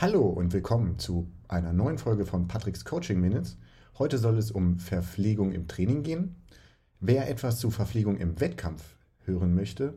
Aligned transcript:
Hallo 0.00 0.28
und 0.28 0.52
willkommen 0.52 0.96
zu 1.00 1.28
einer 1.48 1.72
neuen 1.72 1.98
Folge 1.98 2.24
von 2.24 2.46
Patricks 2.46 2.84
Coaching 2.84 3.18
Minutes. 3.18 3.58
Heute 3.98 4.16
soll 4.18 4.38
es 4.38 4.52
um 4.52 4.78
Verpflegung 4.78 5.50
im 5.50 5.66
Training 5.66 6.04
gehen. 6.04 6.36
Wer 7.00 7.28
etwas 7.28 7.58
zu 7.58 7.72
Verpflegung 7.72 8.16
im 8.16 8.38
Wettkampf 8.38 8.94
hören 9.24 9.56
möchte, 9.56 9.94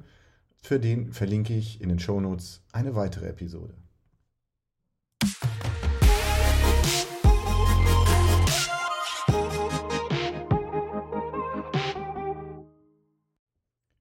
für 0.64 0.80
den 0.80 1.14
verlinke 1.14 1.56
ich 1.56 1.82
in 1.82 1.90
den 1.90 2.00
Show 2.00 2.20
Notes 2.20 2.64
eine 2.72 2.96
weitere 2.96 3.28
Episode. 3.28 3.76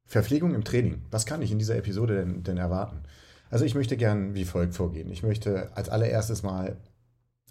Verpflegung 0.06 0.54
im 0.54 0.64
Training. 0.64 1.02
Was 1.10 1.26
kann 1.26 1.42
ich 1.42 1.52
in 1.52 1.58
dieser 1.58 1.76
Episode 1.76 2.16
denn, 2.16 2.42
denn 2.42 2.56
erwarten? 2.56 3.02
Also 3.50 3.64
ich 3.64 3.74
möchte 3.74 3.96
gern 3.96 4.34
wie 4.34 4.44
folgt 4.44 4.74
vorgehen. 4.74 5.10
Ich 5.10 5.22
möchte 5.22 5.76
als 5.76 5.88
allererstes 5.88 6.42
mal 6.42 6.76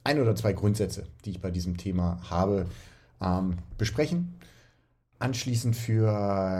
ein 0.04 0.20
oder 0.20 0.36
zwei 0.36 0.54
Grundsätze, 0.54 1.06
die 1.26 1.32
ich 1.32 1.42
bei 1.42 1.52
diesem 1.52 1.78
Thema 1.78 2.20
habe, 2.30 2.66
ähm, 3.22 3.58
besprechen. 3.78 4.36
Anschließend 5.20 5.76
für 5.76 6.10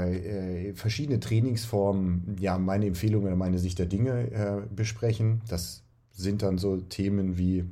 äh, 0.10 0.74
verschiedene 0.74 1.22
Trainingsformen 1.22 2.36
ja 2.40 2.58
meine 2.58 2.88
Empfehlungen 2.88 3.28
oder 3.28 3.38
meine 3.38 3.60
Sicht 3.60 3.80
der 3.80 3.86
Dinge 3.86 4.32
äh, 4.32 4.62
besprechen. 4.76 5.42
Das 5.48 5.84
sind 6.12 6.42
dann 6.42 6.58
so 6.58 6.76
Themen 6.78 7.38
wie 7.38 7.66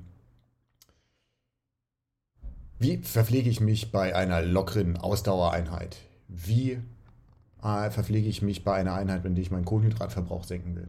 wie 2.79 2.97
verpflege 2.97 3.49
ich 3.49 3.59
mich 3.59 3.91
bei 3.91 4.15
einer 4.15 4.43
lockeren 4.43 4.97
Ausdauereinheit? 4.97 5.97
Wie 6.27 6.79
äh, 7.63 7.89
verpflege 7.89 8.29
ich 8.29 8.43
mich 8.43 8.63
bei 8.63 8.75
einer 8.75 8.93
Einheit, 8.93 9.25
in 9.25 9.33
der 9.33 9.41
ich 9.41 9.49
meinen 9.49 9.65
Kohlenhydratverbrauch 9.65 10.43
senken 10.43 10.75
will? 10.75 10.87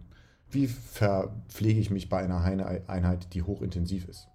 Wie 0.51 0.67
verpflege 0.67 1.81
ich 1.81 1.91
mich 1.91 2.09
bei 2.09 2.19
einer 2.19 2.43
Einheit, 2.43 3.35
die 3.35 3.43
hochintensiv 3.43 4.09
ist? 4.09 4.29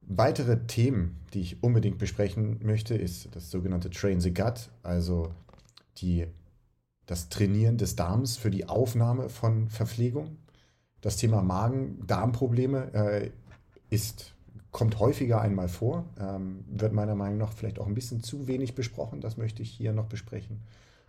Weitere 0.00 0.66
Themen, 0.66 1.20
die 1.32 1.40
ich 1.40 1.62
unbedingt 1.62 1.98
besprechen 1.98 2.60
möchte, 2.62 2.94
ist 2.94 3.28
das 3.34 3.50
sogenannte 3.50 3.90
Train 3.90 4.20
the 4.20 4.34
Gut, 4.34 4.68
also 4.82 5.32
die, 5.98 6.26
das 7.06 7.28
Trainieren 7.28 7.78
des 7.78 7.96
Darms 7.96 8.36
für 8.36 8.50
die 8.50 8.68
Aufnahme 8.68 9.28
von 9.28 9.68
Verpflegung. 9.68 10.36
Das 11.00 11.16
Thema 11.16 11.42
Magen-Darm-Probleme 11.42 12.92
äh, 12.92 13.30
kommt 14.72 14.98
häufiger 14.98 15.40
einmal 15.40 15.68
vor, 15.68 16.04
ähm, 16.18 16.64
wird 16.68 16.92
meiner 16.92 17.14
Meinung 17.14 17.38
nach 17.38 17.52
vielleicht 17.52 17.78
auch 17.78 17.86
ein 17.86 17.94
bisschen 17.94 18.22
zu 18.22 18.46
wenig 18.46 18.74
besprochen. 18.74 19.20
Das 19.20 19.36
möchte 19.36 19.62
ich 19.62 19.70
hier 19.70 19.92
noch 19.92 20.06
besprechen 20.06 20.60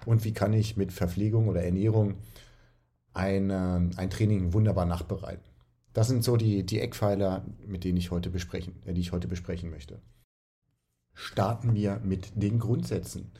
und 0.05 0.23
wie 0.23 0.33
kann 0.33 0.53
ich 0.53 0.77
mit 0.77 0.91
Verpflegung 0.91 1.47
oder 1.47 1.63
Ernährung 1.63 2.15
eine, 3.15 3.89
ein 3.95 4.09
Training 4.09 4.53
wunderbar 4.53 4.85
nachbereiten. 4.85 5.43
Das 5.93 6.07
sind 6.07 6.23
so 6.23 6.35
die, 6.35 6.65
die 6.65 6.81
Eckpfeiler, 6.81 7.45
mit 7.65 7.83
denen 7.83 7.97
ich 7.97 8.11
heute 8.11 8.29
besprechen, 8.29 8.75
äh, 8.85 8.93
die 8.93 9.01
ich 9.01 9.11
heute 9.11 9.27
besprechen 9.27 9.69
möchte. 9.69 10.01
Starten 11.13 11.73
wir 11.73 12.01
mit 12.03 12.31
den 12.35 12.59
Grundsätzen. 12.59 13.31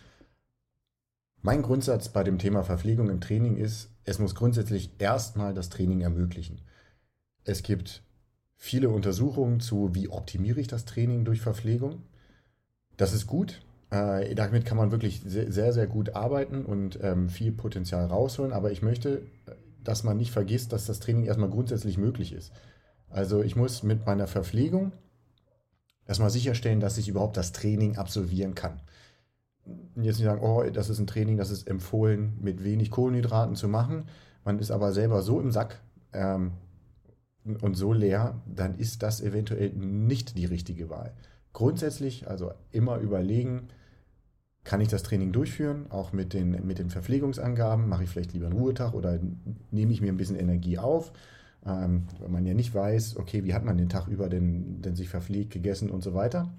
Mein 1.42 1.62
Grundsatz 1.62 2.10
bei 2.10 2.24
dem 2.24 2.40
Thema 2.40 2.64
Verpflegung 2.64 3.10
im 3.10 3.22
Training 3.22 3.58
ist, 3.58 3.92
es 4.06 4.18
muss 4.18 4.34
grundsätzlich 4.34 4.90
erstmal 4.98 5.54
das 5.54 5.70
Training 5.70 6.02
ermöglichen. 6.02 6.62
Es 7.44 7.62
gibt 7.62 8.02
viele 8.56 8.90
Untersuchungen 8.90 9.60
zu, 9.60 9.94
wie 9.94 10.10
optimiere 10.10 10.62
ich 10.62 10.68
das 10.68 10.86
Training 10.86 11.26
durch 11.26 11.42
Verpflegung. 11.42 12.04
Das 12.98 13.14
ist 13.14 13.28
gut, 13.28 13.62
äh, 13.90 14.34
damit 14.36 14.66
kann 14.66 14.78
man 14.78 14.92
wirklich 14.92 15.22
sehr, 15.26 15.74
sehr 15.74 15.88
gut 15.88 16.16
arbeiten 16.16 16.66
und 16.66 17.00
ähm, 17.02 17.30
viel 17.30 17.52
Potenzial 17.52 18.06
rausholen. 18.06 18.54
Aber 18.54 18.72
ich 18.72 18.82
möchte, 18.82 19.22
dass 19.88 20.04
man 20.04 20.18
nicht 20.18 20.32
vergisst, 20.32 20.74
dass 20.74 20.86
das 20.86 21.00
Training 21.00 21.26
erstmal 21.26 21.50
grundsätzlich 21.50 21.98
möglich 21.98 22.34
ist. 22.34 22.52
Also 23.10 23.42
ich 23.42 23.56
muss 23.56 23.84
mit 23.84 24.06
meiner 24.06 24.28
Verpflegung 24.28 24.92
erstmal 26.08 26.30
sicherstellen, 26.30 26.80
dass 26.80 26.98
ich 26.98 27.08
überhaupt 27.08 27.38
das 27.38 27.52
Training 27.52 27.98
absolvieren 27.98 28.56
kann. 28.56 28.82
Jetzt 29.96 30.18
nicht 30.18 30.26
sagen, 30.26 30.42
oh, 30.42 30.64
das 30.64 30.90
ist 30.90 31.00
ein 31.00 31.08
Training, 31.08 31.38
das 31.38 31.50
ist 31.50 31.68
empfohlen, 31.68 32.38
mit 32.42 32.64
wenig 32.64 32.92
Kohlenhydraten 32.92 33.56
zu 33.56 33.68
machen. 33.68 34.06
Man 34.44 34.60
ist 34.60 34.72
aber 34.72 34.92
selber 34.94 35.22
so 35.22 35.40
im 35.40 35.52
Sack 35.52 35.82
ähm, 36.14 36.52
und 37.62 37.76
so 37.76 37.94
leer, 37.94 38.42
dann 38.46 38.76
ist 38.76 39.02
das 39.02 39.22
eventuell 39.22 39.72
nicht 39.72 40.38
die 40.38 40.46
richtige 40.46 40.90
Wahl 40.90 41.14
grundsätzlich 41.56 42.28
also 42.28 42.52
immer 42.72 42.98
überlegen, 42.98 43.70
kann 44.66 44.82
ich 44.82 44.90
das 44.90 45.04
Training 45.04 45.32
durchführen, 45.32 45.86
auch 45.90 46.12
mit 46.12 46.34
den, 46.34 46.66
mit 46.66 46.80
den 46.80 46.90
Verpflegungsangaben, 46.90 47.88
mache 47.88 48.04
ich 48.04 48.10
vielleicht 48.10 48.34
lieber 48.34 48.48
einen 48.48 48.58
Ruhetag 48.58 48.94
oder 48.94 49.20
nehme 49.72 49.94
ich 49.94 50.02
mir 50.02 50.12
ein 50.12 50.18
bisschen 50.18 50.38
Energie 50.38 50.80
auf, 50.80 51.14
ähm, 51.66 52.08
weil 52.20 52.30
man 52.30 52.46
ja 52.46 52.56
nicht 52.56 52.74
weiß, 52.74 53.18
okay, 53.18 53.44
wie 53.44 53.54
hat 53.54 53.64
man 53.64 53.78
den 53.78 53.90
Tag 53.90 54.08
über 54.08 54.28
denn, 54.28 54.82
denn 54.82 54.96
sich 54.96 55.08
verpflegt, 55.08 55.54
gegessen 55.54 55.92
und 55.92 56.04
so 56.04 56.16
weiter. 56.16 56.52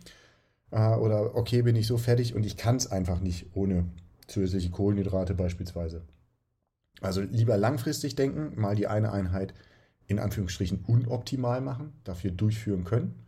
Äh, 0.71 0.95
oder 0.95 1.35
okay, 1.35 1.63
bin 1.63 1.75
ich 1.75 1.89
so 1.89 1.99
fertig 1.99 2.35
und 2.37 2.47
ich 2.47 2.57
kann 2.57 2.77
es 2.77 2.91
einfach 2.91 3.21
nicht 3.21 3.51
ohne 3.55 3.87
zusätzliche 4.29 4.71
Kohlenhydrate 4.71 5.35
beispielsweise. 5.35 6.03
Also 7.01 7.21
lieber 7.21 7.57
langfristig 7.57 8.15
denken, 8.15 8.59
mal 8.59 8.77
die 8.77 8.87
eine 8.87 9.13
Einheit 9.13 9.53
in 10.07 10.21
Anführungsstrichen 10.21 10.85
unoptimal 10.87 11.61
machen, 11.61 11.93
dafür 12.05 12.31
durchführen 12.31 12.85
können 12.85 13.26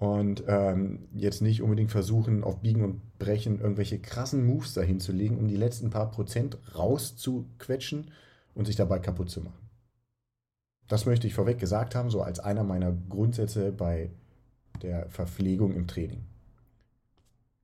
und 0.00 0.44
ähm, 0.48 1.08
jetzt 1.14 1.42
nicht 1.42 1.60
unbedingt 1.60 1.90
versuchen, 1.90 2.42
auf 2.42 2.62
Biegen 2.62 2.82
und 2.82 3.18
Brechen 3.18 3.60
irgendwelche 3.60 3.98
krassen 3.98 4.46
Moves 4.46 4.72
dahin 4.72 4.98
zu 4.98 5.12
legen, 5.12 5.36
um 5.36 5.46
die 5.46 5.56
letzten 5.56 5.90
paar 5.90 6.10
Prozent 6.10 6.56
rauszuquetschen 6.74 8.10
und 8.54 8.64
sich 8.64 8.76
dabei 8.76 8.98
kaputt 8.98 9.28
zu 9.28 9.42
machen. 9.42 9.68
Das 10.88 11.04
möchte 11.04 11.26
ich 11.26 11.34
vorweg 11.34 11.58
gesagt 11.58 11.94
haben, 11.94 12.08
so 12.08 12.22
als 12.22 12.40
einer 12.40 12.64
meiner 12.64 12.92
Grundsätze 13.10 13.72
bei 13.72 14.08
der 14.80 15.10
Verpflegung 15.10 15.74
im 15.74 15.86
Training. 15.86 16.24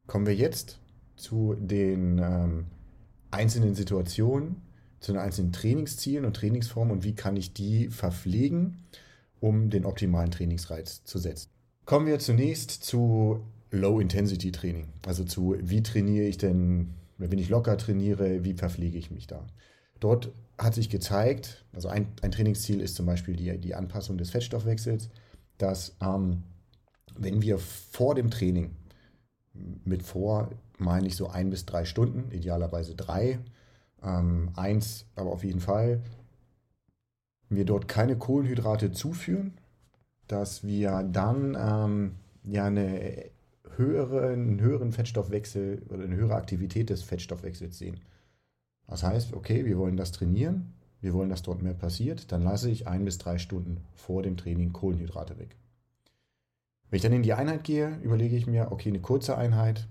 Kommen 0.06 0.26
wir 0.26 0.34
jetzt 0.34 0.78
zu 1.16 1.54
den 1.54 2.18
ähm, 2.18 2.66
einzelnen 3.30 3.74
Situationen, 3.74 4.60
zu 5.00 5.12
den 5.12 5.22
einzelnen 5.22 5.52
Trainingszielen 5.52 6.26
und 6.26 6.36
Trainingsformen 6.36 6.92
und 6.92 7.02
wie 7.02 7.14
kann 7.14 7.34
ich 7.34 7.54
die 7.54 7.88
verpflegen, 7.88 8.84
um 9.40 9.70
den 9.70 9.86
optimalen 9.86 10.30
Trainingsreiz 10.30 11.02
zu 11.04 11.18
setzen. 11.18 11.55
Kommen 11.86 12.08
wir 12.08 12.18
zunächst 12.18 12.72
zu 12.72 13.44
Low-Intensity-Training. 13.70 14.88
Also 15.06 15.22
zu, 15.22 15.54
wie 15.60 15.84
trainiere 15.84 16.26
ich 16.26 16.36
denn, 16.36 16.94
wenn 17.16 17.38
ich 17.38 17.48
locker 17.48 17.78
trainiere, 17.78 18.42
wie 18.42 18.54
verpflege 18.54 18.98
ich 18.98 19.12
mich 19.12 19.28
da? 19.28 19.46
Dort 20.00 20.32
hat 20.58 20.74
sich 20.74 20.90
gezeigt, 20.90 21.64
also 21.72 21.88
ein, 21.88 22.08
ein 22.22 22.32
Trainingsziel 22.32 22.80
ist 22.80 22.96
zum 22.96 23.06
Beispiel 23.06 23.36
die, 23.36 23.56
die 23.58 23.76
Anpassung 23.76 24.18
des 24.18 24.30
Fettstoffwechsels, 24.30 25.10
dass 25.58 25.96
ähm, 26.02 26.42
wenn 27.16 27.40
wir 27.40 27.56
vor 27.58 28.16
dem 28.16 28.30
Training, 28.30 28.74
mit 29.84 30.02
vor 30.02 30.50
meine 30.78 31.06
ich 31.06 31.14
so 31.14 31.28
ein 31.28 31.50
bis 31.50 31.66
drei 31.66 31.84
Stunden, 31.84 32.32
idealerweise 32.32 32.96
drei, 32.96 33.38
ähm, 34.02 34.50
eins 34.56 35.06
aber 35.14 35.30
auf 35.30 35.44
jeden 35.44 35.60
Fall, 35.60 36.02
wir 37.48 37.64
dort 37.64 37.86
keine 37.86 38.18
Kohlenhydrate 38.18 38.90
zuführen, 38.90 39.60
dass 40.28 40.64
wir 40.64 41.02
dann 41.12 41.56
ähm, 41.58 42.14
ja 42.44 42.66
eine 42.66 43.30
höhere, 43.76 44.28
einen 44.28 44.60
höheren 44.60 44.92
Fettstoffwechsel 44.92 45.82
oder 45.88 46.04
eine 46.04 46.16
höhere 46.16 46.34
Aktivität 46.34 46.90
des 46.90 47.02
Fettstoffwechsels 47.02 47.78
sehen. 47.78 48.00
Das 48.86 49.02
heißt, 49.02 49.34
okay, 49.34 49.64
wir 49.64 49.78
wollen 49.78 49.96
das 49.96 50.12
trainieren, 50.12 50.74
wir 51.00 51.12
wollen, 51.12 51.28
dass 51.28 51.42
dort 51.42 51.62
mehr 51.62 51.74
passiert, 51.74 52.32
dann 52.32 52.42
lasse 52.42 52.70
ich 52.70 52.86
ein 52.86 53.04
bis 53.04 53.18
drei 53.18 53.38
Stunden 53.38 53.82
vor 53.94 54.22
dem 54.22 54.36
Training 54.36 54.72
Kohlenhydrate 54.72 55.38
weg. 55.38 55.56
Wenn 56.88 56.96
ich 56.96 57.02
dann 57.02 57.12
in 57.12 57.22
die 57.22 57.34
Einheit 57.34 57.64
gehe, 57.64 57.98
überlege 58.02 58.36
ich 58.36 58.46
mir, 58.46 58.70
okay, 58.70 58.88
eine 58.88 59.00
kurze 59.00 59.36
Einheit, 59.36 59.88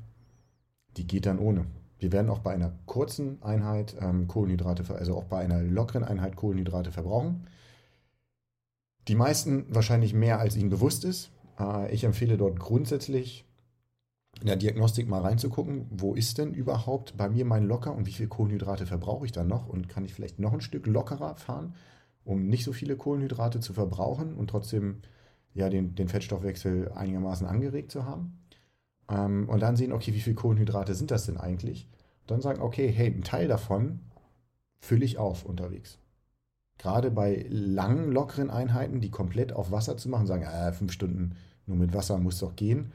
die 0.98 1.06
geht 1.06 1.26
dann 1.26 1.40
ohne. 1.40 1.66
Wir 2.00 2.12
werden 2.12 2.30
auch 2.30 2.40
bei 2.40 2.54
einer 2.54 2.74
kurzen 2.86 3.42
Einheit 3.44 3.96
ähm, 4.00 4.28
Kohlenhydrate, 4.28 4.84
also 4.96 5.16
auch 5.16 5.26
bei 5.26 5.40
einer 5.40 5.62
lockeren 5.62 6.04
Einheit 6.04 6.36
Kohlenhydrate 6.36 6.92
verbrauchen. 6.92 7.48
Die 9.08 9.16
meisten 9.16 9.66
wahrscheinlich 9.70 10.14
mehr, 10.14 10.40
als 10.40 10.56
ihnen 10.56 10.70
bewusst 10.70 11.06
ist. 11.06 11.32
Äh, 11.60 11.94
ich 11.94 12.04
empfehle 12.04 12.38
dort 12.38 12.60
grundsätzlich 12.60 13.46
in 14.42 14.48
der 14.48 14.58
Diagnostik 14.58 15.08
mal 15.08 15.22
reinzugucken, 15.22 15.88
wo 15.92 16.14
ist 16.14 16.38
denn 16.38 16.54
überhaupt 16.54 17.16
bei 17.16 17.30
mir 17.30 17.46
mein 17.46 17.66
Locker 17.66 17.96
und 17.96 18.06
wie 18.06 18.12
viel 18.12 18.28
Kohlenhydrate 18.28 18.86
verbrauche 18.86 19.26
ich 19.26 19.32
dann 19.32 19.48
noch 19.48 19.68
und 19.68 19.88
kann 19.88 20.04
ich 20.04 20.14
vielleicht 20.14 20.40
noch 20.40 20.52
ein 20.52 20.62
Stück 20.62 20.88
lockerer 20.88 21.36
fahren, 21.36 21.76
um 22.26 22.48
nicht 22.48 22.66
so 22.66 22.74
viele 22.74 22.98
Kohlenhydrate 22.98 23.62
zu 23.62 23.74
verbrauchen 23.74 24.34
und 24.34 24.50
trotzdem 24.50 25.02
ja, 25.54 25.70
den, 25.70 25.96
den 25.96 26.10
Fettstoffwechsel 26.10 26.92
einigermaßen 26.94 27.48
angeregt 27.48 27.92
zu 27.92 28.06
haben. 28.06 28.42
Ähm, 29.10 29.48
und 29.48 29.62
dann 29.62 29.78
sehen, 29.78 29.94
okay, 29.94 30.14
wie 30.14 30.20
viele 30.20 30.36
Kohlenhydrate 30.36 30.96
sind 30.96 31.12
das 31.12 31.28
denn 31.28 31.38
eigentlich? 31.38 31.88
Dann 32.28 32.42
sagen, 32.42 32.62
okay, 32.62 32.92
hey, 32.92 33.08
ein 33.08 33.24
Teil 33.24 33.48
davon 33.48 34.02
fülle 34.80 35.06
ich 35.06 35.18
auf 35.18 35.46
unterwegs 35.46 36.00
gerade 36.78 37.12
bei 37.12 37.46
langen, 37.50 38.12
lockeren 38.12 38.50
Einheiten, 38.50 39.02
die 39.02 39.12
komplett 39.12 39.54
auf 39.54 39.72
Wasser 39.72 39.98
zu 39.98 40.10
machen, 40.10 40.28
sagen, 40.28 40.44
äh, 40.44 40.74
fünf 40.74 40.92
Stunden 40.92 41.36
nur 41.66 41.78
mit 41.78 41.94
Wasser 41.94 42.18
muss 42.18 42.40
doch 42.40 42.56
gehen. 42.56 42.92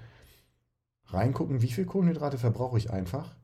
Reingucken, 1.06 1.62
wie 1.62 1.72
viel 1.72 1.86
Kohlenhydrate 1.86 2.38
verbrauche 2.38 2.78
ich 2.78 2.90
einfach, 2.90 3.34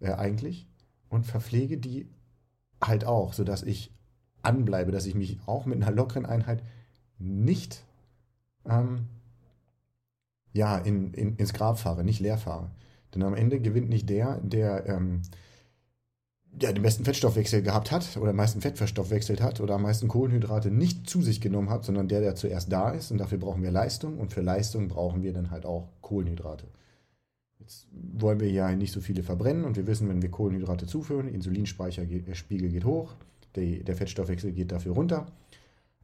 äh, 0.00 0.12
eigentlich, 0.12 0.68
und 1.08 1.26
verpflege 1.26 1.78
die 1.78 2.08
halt 2.80 3.04
auch, 3.04 3.32
sodass 3.32 3.62
ich 3.62 3.92
anbleibe, 4.42 4.92
dass 4.92 5.06
ich 5.06 5.14
mich 5.14 5.38
auch 5.46 5.66
mit 5.66 5.82
einer 5.82 5.94
lockeren 5.94 6.26
Einheit 6.26 6.62
nicht 7.18 7.84
ähm, 8.64 9.08
ja, 10.52 10.78
in, 10.78 11.12
in, 11.14 11.36
ins 11.36 11.52
Grab 11.52 11.78
fahre, 11.78 12.04
nicht 12.04 12.20
leer 12.20 12.38
fahre. 12.38 12.70
Denn 13.14 13.22
am 13.22 13.34
Ende 13.34 13.60
gewinnt 13.60 13.88
nicht 13.88 14.08
der, 14.08 14.38
der 14.40 14.86
ähm, 14.86 15.22
ja, 16.60 16.72
den 16.72 16.82
besten 16.82 17.04
Fettstoffwechsel 17.04 17.62
gehabt 17.62 17.90
hat 17.90 18.16
oder 18.16 18.30
am 18.30 18.36
meisten 18.36 18.60
Fett 18.60 18.76
verstoffwechselt 18.76 19.40
hat 19.40 19.60
oder 19.60 19.74
am 19.74 19.82
meisten 19.82 20.08
Kohlenhydrate 20.08 20.70
nicht 20.70 21.08
zu 21.08 21.22
sich 21.22 21.40
genommen 21.40 21.70
hat, 21.70 21.84
sondern 21.84 22.08
der, 22.08 22.20
der 22.20 22.34
zuerst 22.34 22.70
da 22.70 22.90
ist. 22.90 23.10
Und 23.10 23.18
dafür 23.18 23.38
brauchen 23.38 23.62
wir 23.62 23.70
Leistung. 23.70 24.18
Und 24.18 24.32
für 24.32 24.42
Leistung 24.42 24.88
brauchen 24.88 25.22
wir 25.22 25.32
dann 25.32 25.50
halt 25.50 25.64
auch 25.64 25.88
Kohlenhydrate. 26.02 26.66
Jetzt 27.58 27.86
wollen 27.92 28.40
wir 28.40 28.50
ja 28.50 28.74
nicht 28.74 28.92
so 28.92 29.00
viele 29.00 29.22
verbrennen. 29.22 29.64
Und 29.64 29.76
wir 29.76 29.86
wissen, 29.86 30.08
wenn 30.08 30.20
wir 30.20 30.30
Kohlenhydrate 30.30 30.86
zuführen, 30.86 31.28
Insulinspeicherspiegel 31.28 32.68
geht 32.68 32.84
hoch, 32.84 33.14
der, 33.54 33.64
der 33.78 33.96
Fettstoffwechsel 33.96 34.52
geht 34.52 34.72
dafür 34.72 34.92
runter, 34.92 35.26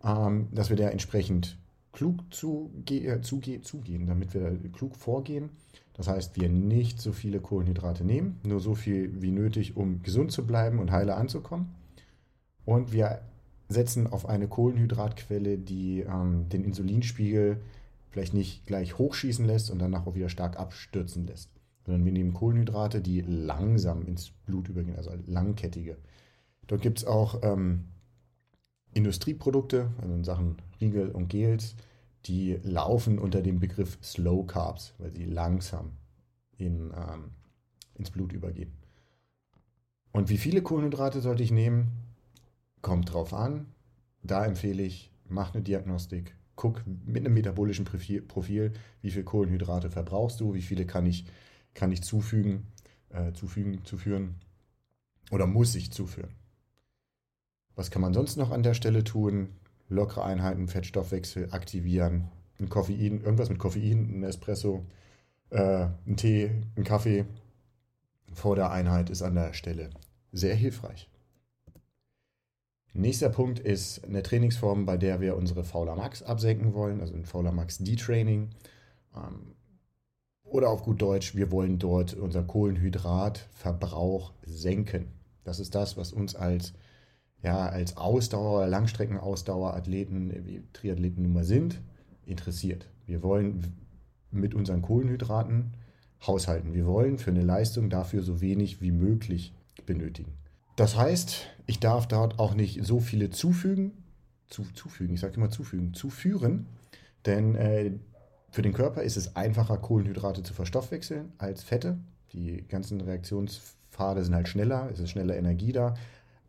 ähm, 0.03 0.49
dass 0.53 0.71
wir 0.71 0.77
da 0.77 0.89
entsprechend 0.89 1.59
klug 1.93 2.17
zuge 2.31 3.07
äh, 3.07 3.21
zuge 3.23 3.61
zugehen, 3.63 4.07
damit 4.07 4.35
wir 4.35 4.57
klug 4.73 4.95
vorgehen 4.95 5.51
das 5.99 6.07
heißt, 6.07 6.41
wir 6.41 6.49
nicht 6.49 7.01
so 7.01 7.13
viele 7.13 7.41
Kohlenhydrate 7.41 8.05
nehmen, 8.05 8.39
nur 8.45 8.61
so 8.61 8.77
viel 8.77 9.21
wie 9.21 9.33
nötig, 9.33 9.77
um 9.77 10.01
gesund 10.03 10.31
zu 10.31 10.47
bleiben 10.47 10.79
und 10.79 10.93
heile 10.93 11.17
anzukommen. 11.17 11.75
Und 12.65 12.93
wir 12.93 13.21
setzen 13.69 14.07
auf 14.07 14.29
eine 14.29 14.47
Kohlenhydratquelle, 14.47 15.59
die 15.59 16.01
ähm, 16.01 16.49
den 16.51 16.63
Insulinspiegel 16.63 17.61
vielleicht 18.11 18.33
nicht 18.33 18.65
gleich 18.65 18.97
hochschießen 18.97 19.45
lässt 19.45 19.73
und 19.73 19.81
danach 19.81 20.07
auch 20.07 20.15
wieder 20.15 20.29
stark 20.29 20.57
abstürzen 20.57 21.27
lässt. 21.27 21.51
Sondern 21.85 22.05
wir 22.05 22.13
nehmen 22.13 22.33
Kohlenhydrate, 22.33 23.01
die 23.01 23.21
langsam 23.23 24.07
ins 24.07 24.31
Blut 24.31 24.69
übergehen, 24.69 24.97
also 24.97 25.11
langkettige. 25.27 25.97
Dort 26.69 26.81
gibt 26.81 26.99
es 26.99 27.07
auch 27.07 27.41
ähm, 27.43 27.87
Industrieprodukte, 28.95 29.91
also 30.01 30.15
in 30.15 30.23
Sachen 30.23 30.59
Riegel 30.81 31.11
und 31.11 31.29
Gels, 31.29 31.75
die 32.27 32.59
laufen 32.63 33.19
unter 33.19 33.43
dem 33.43 33.61
Begriff 33.61 33.99
Slow 34.03 34.47
Carbs, 34.47 34.95
weil 34.99 35.13
sie 35.13 35.25
langsam 35.25 35.93
in, 36.57 36.93
ähm, 36.97 37.31
ins 37.95 38.11
Blut 38.11 38.33
übergehen. 38.33 38.73
Und 40.13 40.29
wie 40.29 40.39
viele 40.39 40.63
Kohlenhydrate 40.63 41.21
sollte 41.21 41.43
ich 41.43 41.51
nehmen? 41.51 41.93
Kommt 42.83 43.13
drauf 43.13 43.33
an. 43.33 43.67
Da 44.23 44.45
empfehle 44.45 44.83
ich, 44.83 45.13
mach 45.29 45.55
eine 45.55 45.63
Diagnostik, 45.63 46.35
guck 46.57 46.83
mit 47.07 47.25
einem 47.25 47.35
metabolischen 47.35 47.85
Profil, 47.85 48.73
wie 49.01 49.11
viele 49.11 49.25
Kohlenhydrate 49.25 49.91
verbrauchst 49.91 50.41
du, 50.41 50.55
wie 50.55 50.63
viele 50.63 50.87
kann 50.87 51.07
ich, 51.07 51.27
kann 51.75 51.93
ich 51.93 52.03
zufügen, 52.03 52.67
äh, 53.11 53.33
zufügen, 53.33 53.85
zuführen 53.85 54.35
oder 55.31 55.47
muss 55.47 55.75
ich 55.75 55.93
zuführen. 55.93 56.35
Was 57.77 57.93
kann 57.93 58.03
man 58.03 58.13
sonst 58.13 58.37
noch 58.37 58.51
an 58.51 58.65
der 58.65 58.75
Stelle 58.75 59.05
tun? 59.05 59.51
Lockere 59.89 60.25
Einheiten, 60.25 60.69
Fettstoffwechsel 60.69 61.49
aktivieren, 61.53 62.29
ein 62.61 62.69
Koffein, 62.69 63.21
irgendwas 63.23 63.51
mit 63.51 63.59
Koffein, 63.59 64.21
ein 64.21 64.23
Espresso, 64.23 64.85
äh, 65.51 65.87
ein 66.07 66.17
Tee, 66.17 66.51
ein 66.77 66.85
Kaffee 66.85 67.25
vor 68.33 68.57
der 68.57 68.71
Einheit 68.71 69.11
ist 69.11 69.23
an 69.23 69.35
der 69.35 69.53
Stelle 69.53 69.91
sehr 70.33 70.55
hilfreich. 70.55 71.09
Nächster 72.95 73.29
Punkt 73.29 73.59
ist 73.59 74.05
eine 74.05 74.23
Trainingsform, 74.23 74.85
bei 74.85 74.97
der 74.97 75.21
wir 75.21 75.37
unsere 75.37 75.63
Fauler 75.63 75.95
Max 75.95 76.23
absenken 76.23 76.75
wollen, 76.75 77.01
also 77.01 77.15
ein 77.15 77.27
Fauler 77.27 77.53
Max 77.53 77.79
D-Training. 77.79 78.51
Ähm, 79.15 79.55
oder 80.45 80.71
auf 80.71 80.83
gut 80.83 81.03
Deutsch, 81.03 81.35
wir 81.35 81.53
wollen 81.53 81.79
dort 81.79 82.15
unseren 82.15 82.47
Kohlenhydratverbrauch 82.47 84.33
senken. 84.47 85.13
Das 85.45 85.61
ist 85.61 85.75
das, 85.75 85.97
was 85.97 86.13
uns 86.13 86.35
als 86.35 86.73
ja, 87.43 87.69
als 87.69 87.97
Ausdauer, 87.97 88.67
Langstreckenausdauerathleten, 88.67 90.45
wie 90.47 90.63
Triathleten 90.73 91.23
nun 91.23 91.33
mal 91.33 91.45
sind, 91.45 91.81
interessiert. 92.27 92.89
Wir 93.07 93.23
wollen 93.23 93.75
mit 94.31 94.55
unseren 94.55 94.83
Kohlenhydraten 94.83 95.73
haushalten. 96.27 96.75
Wir 96.75 96.87
wollen 96.87 97.19
für 97.19 97.31
eine 97.31 97.43
Leistung 97.43 97.91
dafür 97.91 98.23
so 98.23 98.41
wenig 98.41 98.81
wie 98.81 98.91
möglich 98.91 99.55
benötigen. 99.87 100.33
Das 100.77 100.97
heißt, 100.97 101.47
ich 101.67 101.81
darf 101.81 102.07
dort 102.07 102.39
auch 102.39 102.55
nicht 102.55 102.85
so 102.85 103.01
viele 103.01 103.31
zufügen, 103.31 103.93
zu, 104.49 104.65
zufügen, 104.75 105.15
ich 105.15 105.21
sage 105.21 105.35
immer 105.35 105.51
zufügen, 105.51 105.95
zuführen, 105.95 106.67
denn 107.27 107.55
äh, 107.55 107.93
für 108.51 108.63
den 108.63 108.73
Körper 108.73 109.03
ist 109.03 109.17
es 109.17 109.37
einfacher, 109.37 109.77
Kohlenhydrate 109.77 110.43
zu 110.43 110.55
verstoffwechseln 110.55 111.33
als 111.39 111.63
Fette. 111.63 111.99
Die 112.33 112.65
ganzen 112.67 113.01
Reaktionspfade 113.01 114.25
sind 114.25 114.35
halt 114.35 114.49
schneller, 114.49 114.89
es 114.93 115.01
ist 115.01 115.11
schneller 115.11 115.37
Energie 115.37 115.73
da. 115.73 115.95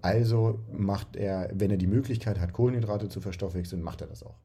Also 0.01 0.59
macht 0.71 1.15
er, 1.15 1.51
wenn 1.53 1.71
er 1.71 1.77
die 1.77 1.87
Möglichkeit 1.87 2.39
hat, 2.39 2.53
Kohlenhydrate 2.53 3.09
zu 3.09 3.19
verstoffwechseln, 3.19 3.81
macht 3.81 4.01
er 4.01 4.07
das 4.07 4.23
auch. 4.23 4.39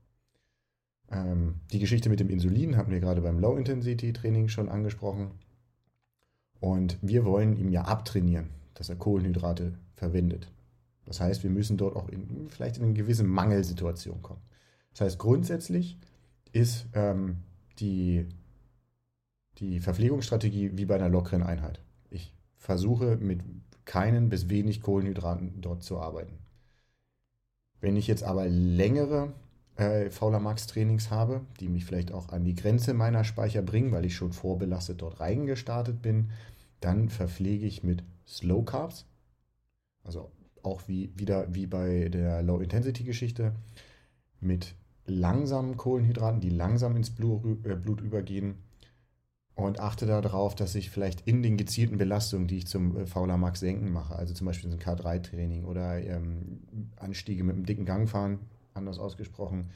Ähm, 1.10 1.60
die 1.72 1.78
Geschichte 1.78 2.08
mit 2.08 2.20
dem 2.20 2.30
Insulin 2.30 2.76
hatten 2.76 2.90
wir 2.90 3.00
gerade 3.00 3.20
beim 3.20 3.38
Low-Intensity-Training 3.38 4.48
schon 4.48 4.68
angesprochen. 4.68 5.32
Und 6.60 6.98
wir 7.02 7.24
wollen 7.24 7.56
ihm 7.56 7.68
ja 7.68 7.82
abtrainieren, 7.82 8.50
dass 8.74 8.88
er 8.88 8.96
Kohlenhydrate 8.96 9.78
verwendet. 9.94 10.50
Das 11.04 11.20
heißt, 11.20 11.42
wir 11.42 11.50
müssen 11.50 11.76
dort 11.76 11.94
auch 11.96 12.08
in, 12.08 12.48
vielleicht 12.48 12.78
in 12.78 12.84
eine 12.84 12.94
gewisse 12.94 13.24
Mangelsituation 13.24 14.22
kommen. 14.22 14.40
Das 14.92 15.02
heißt, 15.02 15.18
grundsätzlich 15.18 15.98
ist 16.52 16.86
ähm, 16.94 17.38
die, 17.78 18.26
die 19.58 19.80
Verpflegungsstrategie 19.80 20.76
wie 20.76 20.86
bei 20.86 20.94
einer 20.94 21.08
lockeren 21.08 21.42
Einheit. 21.42 21.80
Ich 22.10 22.32
versuche 22.56 23.16
mit 23.18 23.40
keinen 23.84 24.28
bis 24.28 24.48
wenig 24.48 24.82
Kohlenhydraten 24.82 25.60
dort 25.60 25.82
zu 25.82 25.98
arbeiten. 25.98 26.38
Wenn 27.80 27.96
ich 27.96 28.06
jetzt 28.06 28.22
aber 28.22 28.46
längere 28.48 29.32
äh, 29.76 30.10
Fauler 30.10 30.40
Max 30.40 30.66
Trainings 30.66 31.10
habe, 31.10 31.42
die 31.60 31.68
mich 31.68 31.84
vielleicht 31.84 32.12
auch 32.12 32.30
an 32.30 32.44
die 32.44 32.54
Grenze 32.54 32.94
meiner 32.94 33.24
Speicher 33.24 33.62
bringen, 33.62 33.92
weil 33.92 34.04
ich 34.04 34.14
schon 34.14 34.32
vorbelastet 34.32 35.02
dort 35.02 35.20
reingestartet 35.20 36.00
bin, 36.00 36.30
dann 36.80 37.08
verpflege 37.08 37.66
ich 37.66 37.82
mit 37.82 38.02
Slow 38.26 38.64
Carbs, 38.64 39.06
also 40.02 40.30
auch 40.62 40.82
wie, 40.86 41.12
wieder 41.16 41.54
wie 41.54 41.66
bei 41.66 42.08
der 42.08 42.42
Low 42.42 42.60
Intensity 42.60 43.04
Geschichte, 43.04 43.54
mit 44.40 44.74
langsamen 45.06 45.76
Kohlenhydraten, 45.76 46.40
die 46.40 46.50
langsam 46.50 46.96
ins 46.96 47.10
Blut, 47.10 47.44
äh, 47.66 47.74
Blut 47.74 48.00
übergehen 48.00 48.63
und 49.54 49.78
achte 49.78 50.06
darauf, 50.06 50.54
dass 50.54 50.74
ich 50.74 50.90
vielleicht 50.90 51.26
in 51.28 51.42
den 51.42 51.56
gezielten 51.56 51.96
Belastungen, 51.96 52.48
die 52.48 52.58
ich 52.58 52.66
zum 52.66 52.96
äh, 52.96 53.06
Fauler 53.06 53.36
Max 53.36 53.60
senken 53.60 53.92
mache, 53.92 54.16
also 54.16 54.34
zum 54.34 54.46
Beispiel 54.46 54.70
ein 54.70 54.78
K3-Training 54.78 55.64
oder 55.64 56.02
ähm, 56.02 56.62
Anstiege 56.96 57.44
mit 57.44 57.54
einem 57.54 57.66
dicken 57.66 57.84
Gang 57.84 58.08
fahren, 58.08 58.40
anders 58.74 58.98
ausgesprochen, 58.98 59.70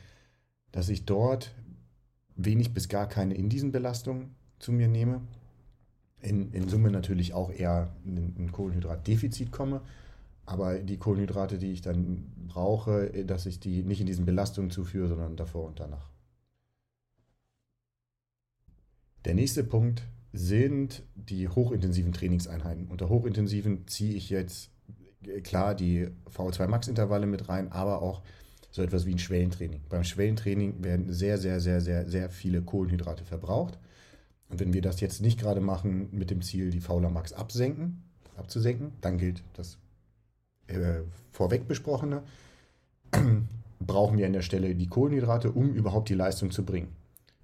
dass 0.73 0.89
ich 0.89 1.05
dort 1.05 1.55
wenig 2.35 2.75
bis 2.75 2.89
gar 2.89 3.09
keine 3.09 3.35
in 3.35 3.49
diesen 3.49 3.73
Belastungen 3.73 4.35
zu 4.59 4.73
mir 4.73 4.89
nehme. 4.89 5.21
In, 6.21 6.51
in 6.51 6.69
Summe 6.69 6.91
natürlich 6.91 7.33
auch 7.33 7.53
eher 7.53 7.95
in 8.05 8.35
ein 8.37 8.51
Kohlenhydratdefizit 8.51 9.53
komme, 9.53 9.83
aber 10.45 10.81
die 10.81 10.97
Kohlenhydrate, 10.97 11.59
die 11.59 11.71
ich 11.71 11.83
dann 11.83 12.33
brauche, 12.49 13.15
äh, 13.15 13.25
dass 13.25 13.47
ich 13.47 13.61
die 13.61 13.85
nicht 13.85 14.01
in 14.01 14.07
diesen 14.07 14.27
Belastungen 14.27 14.73
zuführe, 14.73 15.07
sondern 15.07 15.37
davor 15.37 15.67
und 15.67 15.79
danach. 15.79 16.11
Der 19.29 19.35
nächste 19.35 19.63
Punkt 19.63 20.05
sind 20.33 21.03
die 21.15 21.49
hochintensiven 21.49 22.15
Trainingseinheiten. 22.15 22.87
Unter 22.87 23.11
hochintensiven 23.11 23.87
ziehe 23.87 24.15
ich 24.15 24.31
jetzt 24.31 24.71
äh, 25.23 25.43
klar 25.43 25.75
die 25.75 26.09
VO2 26.35 26.67
Max 26.67 26.89
Intervalle 26.89 27.27
mit 27.27 27.51
rein, 27.51 27.71
aber 27.71 28.01
auch 28.01 28.23
so 28.71 28.81
etwas 28.81 29.05
wie 29.05 29.13
ein 29.13 29.19
Schwellentraining. 29.19 29.83
Beim 29.91 30.03
Schwellentraining 30.03 30.83
werden 30.83 31.13
sehr, 31.13 31.37
sehr, 31.37 31.61
sehr, 31.61 31.83
sehr, 31.83 32.09
sehr 32.09 32.31
viele 32.31 32.63
Kohlenhydrate 32.63 33.27
verbraucht. 33.27 33.79
Und 34.49 34.61
wenn 34.61 34.73
wir 34.73 34.81
das 34.81 35.01
jetzt 35.01 35.21
nicht 35.21 35.39
gerade 35.39 35.61
machen 35.61 36.09
mit 36.11 36.31
dem 36.31 36.41
Ziel, 36.41 36.71
die 36.71 36.81
Fauler 36.81 37.11
Max 37.11 37.35
absenken, 37.35 38.05
abzusenken, 38.39 38.93
dann 39.03 39.19
gilt 39.19 39.43
das 39.53 39.77
äh, 40.69 41.03
vorweg 41.33 41.69
besprochene, 41.69 42.23
brauchen 43.79 44.17
wir 44.17 44.25
an 44.25 44.33
der 44.33 44.41
Stelle 44.41 44.75
die 44.75 44.89
Kohlenhydrate, 44.89 45.53
um 45.53 45.75
überhaupt 45.75 46.09
die 46.09 46.15
Leistung 46.15 46.51
zu 46.51 46.65
bringen. 46.65 46.97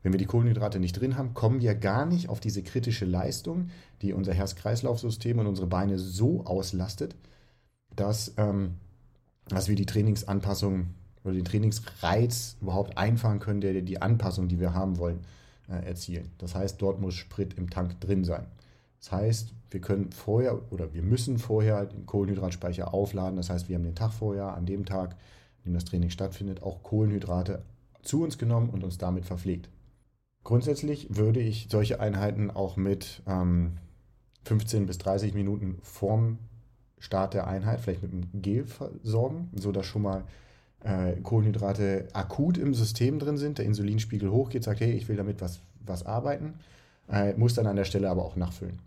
Wenn 0.05 0.13
wir 0.13 0.19
die 0.19 0.27
Kohlenhydrate 0.27 0.79
nicht 0.79 1.01
drin 1.01 1.17
haben, 1.17 1.33
kommen 1.33 1.63
wir 1.63 1.75
gar 1.75 2.05
nicht 2.05 2.29
auf 2.29 2.39
diese 2.39 2.63
kritische 2.63 3.07
Leistung, 3.07 3.71
die 4.03 4.13
unser 4.13 4.35
Herz-Kreislauf-System 4.35 5.39
und 5.39 5.47
unsere 5.47 5.67
Beine 5.67 5.99
so 5.99 6.45
auslastet, 6.45 7.17
dass, 7.97 8.35
ähm, 8.37 8.75
dass 9.49 9.69
wir 9.69 9.77
die 9.77 9.87
Trainingsanpassung 9.87 10.91
oder 11.25 11.33
den 11.33 11.47
Trainingsreiz 11.47 12.59
überhaupt 12.61 12.99
einfahren 12.99 13.41
können, 13.41 13.63
der 13.63 13.81
die 13.81 14.03
Anpassung, 14.03 14.47
die 14.47 14.61
wir 14.61 14.75
haben 14.75 14.99
wollen, 14.99 15.21
äh, 15.71 15.87
erzielen. 15.87 16.31
Das 16.37 16.55
heißt, 16.55 16.83
dort 16.83 17.01
muss 17.01 17.15
Sprit 17.15 17.55
im 17.55 17.71
Tank 17.71 17.99
drin 18.03 18.25
sein. 18.25 18.45
Das 19.01 19.11
heißt, 19.11 19.55
wir 19.71 19.81
können 19.81 20.13
vorher 20.13 20.71
oder 20.71 20.93
wir 20.93 21.03
müssen 21.03 21.39
vorher 21.39 21.87
den 21.87 22.05
Kohlenhydratspeicher 22.05 22.93
aufladen. 22.93 23.37
Das 23.37 23.49
heißt, 23.49 23.71
wir 23.71 23.77
haben 23.77 23.85
den 23.85 23.95
Tag 23.95 24.13
vorher, 24.13 24.55
an 24.55 24.67
dem 24.67 24.85
Tag, 24.85 25.13
an 25.13 25.65
dem 25.65 25.73
das 25.73 25.87
Training 25.87 26.11
stattfindet, 26.11 26.63
auch 26.63 26.83
Kohlenhydrate 26.83 27.63
zu 28.03 28.23
uns 28.23 28.37
genommen 28.37 28.69
und 28.69 28.85
uns 28.85 28.99
damit 28.99 29.25
verpflegt. 29.25 29.71
Grundsätzlich 30.45 31.17
würde 31.17 31.41
ich 31.41 31.69
solche 31.71 32.01
Einheiten 32.01 32.51
auch 32.51 32.77
mit 32.77 33.23
ähm, 33.27 33.79
15 34.45 34.87
bis 34.87 34.99
30 34.99 35.35
Minuten 35.35 35.79
vorm 35.83 36.39
Start 36.99 37.35
der 37.35 37.47
Einheit, 37.47 37.81
vielleicht 37.81 38.03
mit 38.03 38.13
einem 38.13 38.29
Gel 38.35 38.67
versorgen, 38.67 39.51
sodass 39.55 39.87
schon 39.87 40.03
mal 40.03 40.25
äh, 40.81 41.17
Kohlenhydrate 41.23 42.09
akut 42.13 42.59
im 42.59 42.75
System 42.75 43.19
drin 43.19 43.37
sind, 43.37 43.59
der 43.59 43.65
Insulinspiegel 43.65 44.31
hochgeht, 44.31 44.65
sagt, 44.65 44.81
hey, 44.81 44.93
ich 44.93 45.09
will 45.09 45.17
damit 45.17 45.41
was, 45.41 45.61
was 45.85 46.05
arbeiten, 46.05 46.55
äh, 47.11 47.33
muss 47.35 47.55
dann 47.55 47.67
an 47.67 47.77
der 47.77 47.85
Stelle 47.85 48.11
aber 48.11 48.25
auch 48.25 48.37
nachfüllen. 48.37 48.79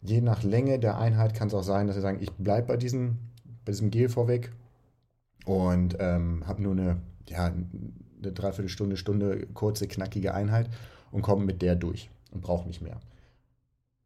Je 0.00 0.20
nach 0.20 0.42
Länge 0.42 0.78
der 0.78 0.98
Einheit 0.98 1.34
kann 1.34 1.48
es 1.48 1.54
auch 1.54 1.62
sein, 1.62 1.86
dass 1.86 1.96
sie 1.96 2.02
sagen, 2.02 2.18
ich 2.20 2.32
bleibe 2.32 2.68
bei, 2.68 2.76
diesem, 2.76 3.18
bei 3.64 3.72
diesem 3.72 3.90
Gel 3.90 4.08
vorweg 4.08 4.52
und 5.44 5.96
ähm, 6.00 6.46
habe 6.46 6.62
nur 6.62 6.72
eine, 6.72 6.96
ja, 7.28 7.52
eine 8.22 8.32
Dreiviertelstunde, 8.32 8.96
Stunde 8.96 9.46
kurze, 9.54 9.86
knackige 9.88 10.34
Einheit 10.34 10.68
und 11.10 11.22
komme 11.22 11.44
mit 11.44 11.62
der 11.62 11.76
durch 11.76 12.10
und 12.30 12.40
brauche 12.40 12.66
nicht 12.66 12.82
mehr. 12.82 13.00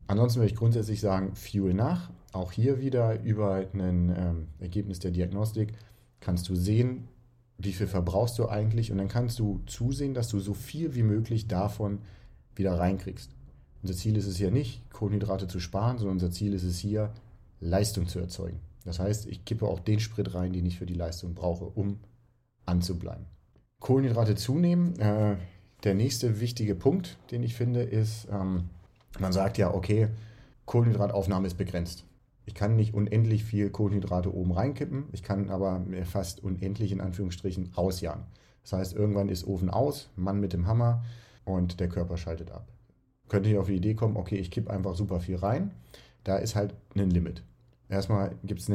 Ansonsten 0.07 0.41
würde 0.41 0.51
ich 0.51 0.57
grundsätzlich 0.57 1.01
sagen, 1.01 1.35
Fuel 1.35 1.75
nach. 1.75 2.11
Auch 2.33 2.53
hier 2.53 2.81
wieder 2.81 3.21
über 3.23 3.67
ein 3.73 4.15
ähm, 4.17 4.49
Ergebnis 4.59 4.99
der 4.99 5.11
Diagnostik 5.11 5.73
kannst 6.21 6.49
du 6.49 6.55
sehen, 6.55 7.09
wie 7.59 7.73
viel 7.73 7.87
verbrauchst 7.87 8.39
du 8.39 8.49
eigentlich 8.49 8.93
und 8.93 8.99
dann 8.99 9.09
kannst 9.09 9.39
du 9.39 9.61
zusehen, 9.67 10.15
dass 10.15 10.29
du 10.29 10.39
so 10.39 10.55
viel 10.55 10.95
wie 10.95 11.03
möglich 11.03 11.49
davon 11.49 11.99
wieder 12.55 12.79
reinkriegst. 12.79 13.31
Unser 13.83 13.95
Ziel 13.95 14.17
ist 14.17 14.27
es 14.27 14.37
hier 14.37 14.51
nicht, 14.51 14.91
Kohlenhydrate 14.91 15.47
zu 15.47 15.61
sparen, 15.61 15.99
sondern 15.99 16.17
unser 16.17 16.31
Ziel 16.31 16.53
ist 16.55 16.65
es 16.65 16.79
hier, 16.79 17.13
Leistung 17.61 18.07
zu 18.07 18.19
erzeugen. 18.19 18.61
Das 18.85 18.99
heißt, 18.99 19.27
ich 19.27 19.45
kippe 19.45 19.67
auch 19.67 19.81
den 19.81 20.01
Sprit 20.01 20.35
rein, 20.35 20.53
den 20.53 20.67
ich 20.67 20.79
für 20.79 20.87
die 20.87 20.95
Leistung 20.95 21.35
brauche, 21.35 21.65
um 21.65 21.99
anzubleiben. 22.65 23.27
Kohlenhydrate 23.81 24.35
zunehmen. 24.35 24.99
Äh, 24.99 25.37
der 25.85 25.95
nächste 25.95 26.41
wichtige 26.41 26.75
Punkt, 26.75 27.19
den 27.31 27.43
ich 27.43 27.55
finde, 27.55 27.83
ist, 27.83 28.27
ähm, 28.31 28.65
man 29.19 29.33
sagt 29.33 29.59
ja, 29.59 29.73
okay, 29.73 30.09
Kohlenhydrataufnahme 30.67 31.47
ist 31.47 31.57
begrenzt. 31.57 32.05
Ich 32.47 32.55
kann 32.55 32.77
nicht 32.77 32.95
unendlich 32.95 33.45
viel 33.45 33.71
Kohlenhydrate 33.71 34.35
oben 34.35 34.53
reinkippen, 34.53 35.05
ich 35.13 35.23
kann 35.23 35.51
aber 35.51 35.85
fast 36.05 36.43
unendlich 36.43 36.93
in 36.93 37.01
Anführungsstrichen 37.01 37.73
rausjagen. 37.77 38.25
Das 38.63 38.73
heißt, 38.73 38.95
irgendwann 38.95 39.29
ist 39.29 39.47
Ofen 39.47 39.71
aus, 39.71 40.11
Mann 40.17 40.41
mit 40.41 40.53
dem 40.53 40.67
Hammer 40.67 41.05
und 41.45 41.79
der 41.79 41.89
Körper 41.89 42.17
schaltet 42.17 42.51
ab. 42.51 42.67
Könnte 43.29 43.51
ich 43.51 43.59
auf 43.59 43.67
die 43.67 43.77
Idee 43.77 43.95
kommen, 43.95 44.17
okay, 44.17 44.37
ich 44.37 44.51
kippe 44.51 44.71
einfach 44.71 44.95
super 44.95 45.21
viel 45.21 45.37
rein. 45.37 45.73
Da 46.25 46.37
ist 46.37 46.57
halt 46.57 46.75
ein 46.95 47.11
Limit. 47.11 47.43
Erstmal 47.89 48.35
gibt 48.45 48.61
es 48.61 48.71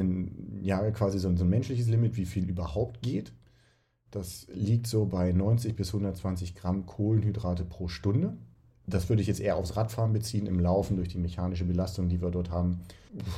ja, 0.62 0.90
quasi 0.92 1.20
so 1.20 1.28
ein, 1.28 1.38
so 1.38 1.44
ein 1.44 1.50
menschliches 1.50 1.88
Limit, 1.88 2.16
wie 2.16 2.26
viel 2.26 2.50
überhaupt 2.50 3.02
geht. 3.02 3.34
Das 4.14 4.46
liegt 4.54 4.86
so 4.86 5.06
bei 5.06 5.32
90 5.32 5.76
bis 5.76 5.88
120 5.88 6.54
Gramm 6.54 6.86
Kohlenhydrate 6.86 7.66
pro 7.66 7.88
Stunde. 7.88 8.38
Das 8.86 9.10
würde 9.10 9.24
ich 9.24 9.28
jetzt 9.28 9.40
eher 9.40 9.56
aufs 9.56 9.76
Radfahren 9.76 10.14
beziehen. 10.14 10.46
Im 10.46 10.60
Laufen 10.60 10.98
durch 10.98 11.10
die 11.10 11.18
mechanische 11.18 11.66
Belastung, 11.66 12.10
die 12.10 12.22
wir 12.22 12.30
dort 12.30 12.52
haben, 12.52 12.82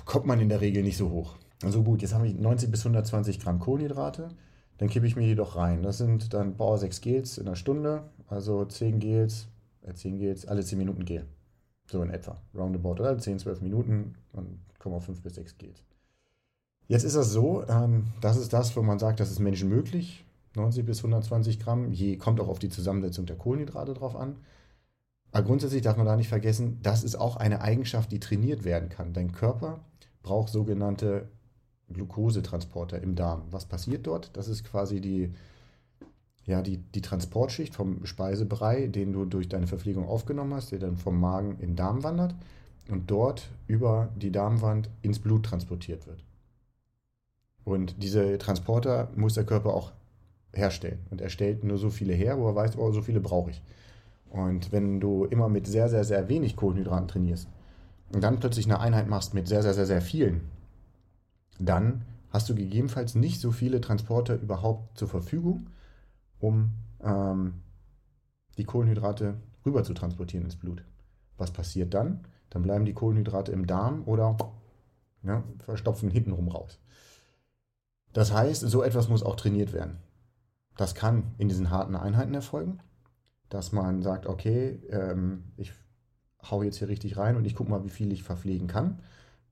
kommt 0.04 0.26
man 0.26 0.42
in 0.42 0.50
der 0.50 0.60
Regel 0.60 0.84
nicht 0.84 0.98
so 0.98 1.12
hoch. 1.12 1.38
Also 1.64 1.82
gut, 1.82 2.02
jetzt 2.02 2.14
habe 2.14 2.28
ich 2.28 2.36
90 2.36 2.70
bis 2.70 2.82
120 2.82 3.40
Gramm 3.40 3.60
Kohlenhydrate. 3.60 4.28
Dann 4.78 4.90
kippe 4.90 5.08
ich 5.08 5.16
mir 5.16 5.26
jedoch 5.26 5.56
rein. 5.56 5.82
Das 5.82 5.98
sind 5.98 6.34
dann 6.34 6.58
Bauer 6.58 6.78
6 6.78 7.00
Gels 7.00 7.38
in 7.38 7.48
einer 7.48 7.56
Stunde. 7.56 8.04
Also 8.28 8.66
10 8.66 9.00
Gels, 9.00 9.48
äh 9.82 9.94
10 9.94 10.18
Gels, 10.18 10.46
alle 10.46 10.62
10 10.62 10.78
Minuten 10.78 11.06
Gel. 11.06 11.26
So 11.90 12.02
in 12.02 12.10
etwa. 12.10 12.36
Roundabout, 12.54 13.00
oder? 13.00 13.18
10, 13.18 13.40
12 13.40 13.62
Minuten 13.62 14.16
und 14.34 14.60
kommen 14.78 14.96
auf 14.96 15.06
5 15.06 15.22
bis 15.22 15.36
6 15.36 15.58
Gels. 15.58 15.86
Jetzt 16.90 17.06
ist 17.06 17.16
das 17.16 17.32
so, 17.32 17.64
ähm, 17.70 18.08
das 18.20 18.36
ist 18.36 18.52
das, 18.52 18.76
wo 18.76 18.82
man 18.82 19.00
sagt, 19.00 19.22
das 19.22 19.32
ist 19.32 19.40
Menschen 19.40 19.70
möglich. 19.70 20.26
90 20.56 20.86
bis 20.86 21.00
120 21.00 21.60
Gramm. 21.60 21.92
Je, 21.92 22.18
kommt 22.18 22.40
auch 22.40 22.48
auf 22.48 22.60
die 22.60 22.70
Zusammensetzung 22.70 23.26
der 23.26 23.38
Kohlenhydrate 23.38 23.94
drauf 23.94 24.16
an. 24.16 24.38
Aber 25.32 25.44
grundsätzlich 25.44 25.82
darf 25.82 25.98
man 25.98 26.06
da 26.06 26.16
nicht 26.16 26.30
vergessen, 26.30 26.80
das 26.82 27.04
ist 27.04 27.16
auch 27.16 27.36
eine 27.36 27.62
Eigenschaft, 27.62 28.12
die 28.12 28.20
trainiert 28.20 28.64
werden 28.64 28.90
kann. 28.90 29.14
Dein 29.14 29.32
Körper 29.32 29.82
braucht 30.24 30.50
sogenannte 30.50 31.30
Glukosetransporter 31.92 33.02
im 33.02 33.16
Darm. 33.16 33.44
Was 33.52 33.66
passiert 33.66 34.08
dort? 34.08 34.36
Das 34.38 34.48
ist 34.48 34.64
quasi 34.64 35.02
die, 35.02 35.34
ja, 36.46 36.62
die, 36.62 36.78
die 36.78 37.02
Transportschicht 37.02 37.76
vom 37.76 38.06
Speisebrei, 38.06 38.88
den 38.88 39.14
du 39.14 39.26
durch 39.26 39.50
deine 39.50 39.68
Verpflegung 39.68 40.08
aufgenommen 40.08 40.54
hast, 40.54 40.72
der 40.72 40.80
dann 40.80 40.98
vom 40.98 41.20
Magen 41.20 41.60
in 41.60 41.72
den 41.72 41.76
Darm 41.76 42.04
wandert 42.04 42.36
und 42.90 43.12
dort 43.12 43.50
über 43.68 44.10
die 44.16 44.32
Darmwand 44.32 44.90
ins 45.02 45.20
Blut 45.20 45.46
transportiert 45.46 46.08
wird. 46.08 46.24
Und 47.64 48.02
diese 48.02 48.38
Transporter 48.38 49.10
muss 49.16 49.34
der 49.34 49.46
Körper 49.46 49.74
auch 49.74 49.92
herstellen. 50.58 51.00
Und 51.10 51.22
er 51.22 51.30
stellt 51.30 51.64
nur 51.64 51.78
so 51.78 51.90
viele 51.90 52.14
her, 52.14 52.40
wo 52.40 52.48
er 52.48 52.56
weiß, 52.56 52.78
oh, 52.78 52.92
so 52.92 53.02
viele 53.02 53.20
brauche 53.20 53.52
ich. 53.52 53.62
Und 54.30 54.72
wenn 54.72 55.00
du 55.00 55.26
immer 55.26 55.50
mit 55.50 55.68
sehr, 55.68 55.90
sehr, 55.90 56.04
sehr 56.04 56.28
wenig 56.28 56.56
Kohlenhydraten 56.56 57.08
trainierst 57.08 57.48
und 58.14 58.24
dann 58.24 58.40
plötzlich 58.40 58.66
eine 58.66 58.80
Einheit 58.80 59.08
machst 59.08 59.34
mit 59.34 59.48
sehr, 59.48 59.64
sehr, 59.64 59.74
sehr, 59.74 59.86
sehr 59.86 60.02
vielen, 60.02 60.42
dann 61.60 62.04
hast 62.30 62.50
du 62.50 62.56
gegebenenfalls 62.56 63.16
nicht 63.16 63.40
so 63.40 63.52
viele 63.52 63.80
Transporter 63.80 64.36
überhaupt 64.36 64.98
zur 64.98 65.08
Verfügung, 65.08 65.68
um 66.40 66.72
ähm, 67.02 67.62
die 68.58 68.66
Kohlenhydrate 68.66 69.36
rüber 69.66 69.84
zu 69.84 69.94
transportieren 69.94 70.46
ins 70.46 70.58
Blut. 70.58 70.84
Was 71.38 71.52
passiert 71.52 71.94
dann? 71.94 72.22
Dann 72.50 72.64
bleiben 72.64 72.86
die 72.86 72.94
Kohlenhydrate 72.94 73.52
im 73.52 73.68
Darm 73.68 74.04
oder 74.06 74.38
ja, 75.24 75.44
verstopfen 75.60 76.10
hintenrum 76.10 76.50
raus. 76.50 76.80
Das 78.14 78.34
heißt, 78.34 78.62
so 78.62 78.84
etwas 78.84 79.10
muss 79.10 79.24
auch 79.24 79.36
trainiert 79.36 79.74
werden. 79.74 79.98
Das 80.78 80.96
kann 80.96 81.36
in 81.38 81.48
diesen 81.48 81.70
harten 81.70 81.96
Einheiten 81.96 82.34
erfolgen, 82.34 82.80
dass 83.50 83.72
man 83.72 84.02
sagt, 84.02 84.26
okay, 84.26 84.80
ähm, 84.90 85.44
ich 85.58 85.74
hau 86.44 86.64
jetzt 86.64 86.78
hier 86.78 86.90
richtig 86.90 87.18
rein 87.18 87.38
und 87.38 87.46
ich 87.46 87.56
gucke 87.56 87.70
mal, 87.70 87.84
wie 87.84 87.90
viel 87.90 88.12
ich 88.12 88.24
verpflegen 88.24 88.68
kann. 88.68 89.00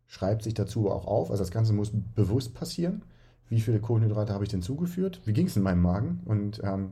Schreibt 0.05 0.43
sich 0.43 0.53
dazu 0.53 0.91
auch 0.91 1.07
auf. 1.07 1.31
Also 1.31 1.43
das 1.43 1.51
Ganze 1.51 1.73
muss 1.73 1.91
bewusst 2.15 2.53
passieren. 2.53 3.03
Wie 3.49 3.61
viele 3.61 3.79
Kohlenhydrate 3.79 4.33
habe 4.33 4.43
ich 4.43 4.49
denn 4.49 4.61
zugeführt? 4.61 5.21
Wie 5.25 5.33
ging 5.33 5.47
es 5.47 5.55
in 5.55 5.63
meinem 5.63 5.81
Magen? 5.81 6.21
Und 6.25 6.61
ähm, 6.63 6.91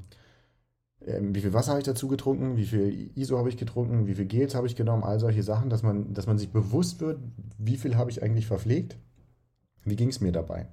ähm, 1.05 1.35
wie 1.35 1.41
viel 1.41 1.53
Wasser 1.53 1.71
habe 1.71 1.79
ich 1.79 1.85
dazu 1.85 2.07
getrunken? 2.07 2.57
Wie 2.57 2.65
viel 2.65 3.11
ISO 3.15 3.37
habe 3.37 3.49
ich 3.49 3.57
getrunken? 3.57 4.07
Wie 4.07 4.13
viel 4.13 4.25
Gels 4.25 4.55
habe 4.55 4.67
ich 4.67 4.75
genommen? 4.75 5.03
All 5.03 5.19
solche 5.19 5.43
Sachen, 5.43 5.69
dass 5.69 5.83
man, 5.83 6.13
dass 6.13 6.27
man 6.27 6.37
sich 6.37 6.51
bewusst 6.51 7.01
wird, 7.01 7.19
wie 7.57 7.77
viel 7.77 7.95
habe 7.95 8.11
ich 8.11 8.23
eigentlich 8.23 8.47
verpflegt? 8.47 8.97
Wie 9.83 9.95
ging 9.95 10.09
es 10.09 10.21
mir 10.21 10.31
dabei? 10.31 10.67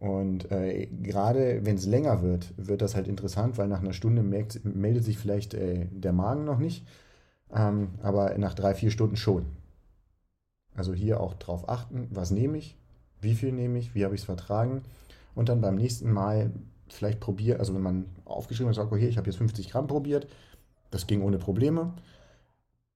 Und 0.00 0.50
äh, 0.50 0.86
gerade 0.86 1.64
wenn 1.64 1.76
es 1.76 1.84
länger 1.84 2.22
wird, 2.22 2.54
wird 2.56 2.80
das 2.80 2.94
halt 2.94 3.06
interessant, 3.06 3.58
weil 3.58 3.68
nach 3.68 3.80
einer 3.80 3.92
Stunde 3.92 4.22
merkt, 4.22 4.64
meldet 4.64 5.04
sich 5.04 5.18
vielleicht 5.18 5.52
äh, 5.52 5.86
der 5.90 6.14
Magen 6.14 6.46
noch 6.46 6.58
nicht, 6.58 6.86
ähm, 7.54 7.90
aber 8.02 8.36
nach 8.38 8.54
drei, 8.54 8.74
vier 8.74 8.90
Stunden 8.90 9.16
schon. 9.16 9.44
Also 10.74 10.94
hier 10.94 11.20
auch 11.20 11.34
drauf 11.34 11.68
achten, 11.68 12.08
was 12.10 12.30
nehme 12.30 12.56
ich, 12.56 12.78
wie 13.20 13.34
viel 13.34 13.52
nehme 13.52 13.78
ich, 13.78 13.94
wie 13.94 14.04
habe 14.04 14.14
ich 14.14 14.22
es 14.22 14.24
vertragen. 14.24 14.82
Und 15.34 15.50
dann 15.50 15.60
beim 15.60 15.76
nächsten 15.76 16.10
Mal 16.10 16.50
vielleicht 16.88 17.20
probieren, 17.20 17.60
also 17.60 17.74
wenn 17.74 17.82
man 17.82 18.06
aufgeschrieben 18.24 18.68
hat, 18.68 18.76
sagt, 18.76 18.92
okay, 18.92 19.06
ich 19.06 19.18
habe 19.18 19.28
jetzt 19.28 19.36
50 19.36 19.70
Gramm 19.70 19.86
probiert, 19.86 20.26
das 20.90 21.06
ging 21.06 21.20
ohne 21.20 21.36
Probleme, 21.36 21.92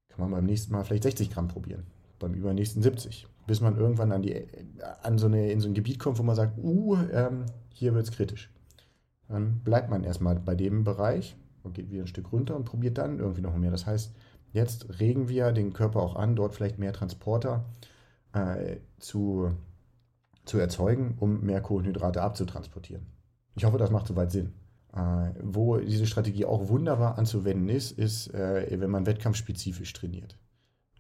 kann 0.08 0.20
man 0.20 0.30
beim 0.30 0.46
nächsten 0.46 0.72
Mal 0.72 0.84
vielleicht 0.84 1.02
60 1.02 1.30
Gramm 1.30 1.48
probieren, 1.48 1.84
beim 2.24 2.34
übernächsten 2.34 2.82
70 2.82 3.28
bis 3.46 3.60
man 3.60 3.76
irgendwann 3.76 4.12
an, 4.12 4.22
die, 4.22 4.46
an 5.02 5.18
so 5.18 5.26
eine, 5.26 5.50
in 5.50 5.60
so 5.60 5.68
ein 5.68 5.74
Gebiet 5.74 5.98
kommt, 5.98 6.18
wo 6.18 6.22
man 6.22 6.36
sagt, 6.36 6.58
uh, 6.58 6.96
ähm, 7.12 7.46
hier 7.70 7.94
wird 7.94 8.04
es 8.04 8.12
kritisch. 8.12 8.50
Dann 9.28 9.60
bleibt 9.60 9.90
man 9.90 10.04
erstmal 10.04 10.36
bei 10.36 10.54
dem 10.54 10.84
Bereich 10.84 11.36
und 11.62 11.74
geht 11.74 11.90
wieder 11.90 12.04
ein 12.04 12.08
Stück 12.08 12.32
runter 12.32 12.56
und 12.56 12.64
probiert 12.64 12.98
dann 12.98 13.18
irgendwie 13.18 13.40
noch 13.40 13.56
mehr. 13.56 13.70
Das 13.70 13.86
heißt, 13.86 14.14
jetzt 14.52 15.00
regen 15.00 15.28
wir 15.28 15.52
den 15.52 15.72
Körper 15.72 16.00
auch 16.00 16.16
an, 16.16 16.36
dort 16.36 16.54
vielleicht 16.54 16.78
mehr 16.78 16.92
Transporter 16.92 17.64
äh, 18.32 18.76
zu, 18.98 19.52
zu 20.44 20.58
erzeugen, 20.58 21.16
um 21.20 21.40
mehr 21.40 21.60
Kohlenhydrate 21.60 22.22
abzutransportieren. 22.22 23.06
Ich 23.56 23.64
hoffe, 23.64 23.78
das 23.78 23.90
macht 23.90 24.06
soweit 24.06 24.30
Sinn. 24.30 24.52
Äh, 24.94 25.30
wo 25.42 25.78
diese 25.78 26.06
Strategie 26.06 26.44
auch 26.44 26.68
wunderbar 26.68 27.18
anzuwenden 27.18 27.68
ist, 27.68 27.92
ist, 27.92 28.32
äh, 28.32 28.80
wenn 28.80 28.90
man 28.90 29.06
wettkampfspezifisch 29.06 29.92
trainiert. 29.92 30.38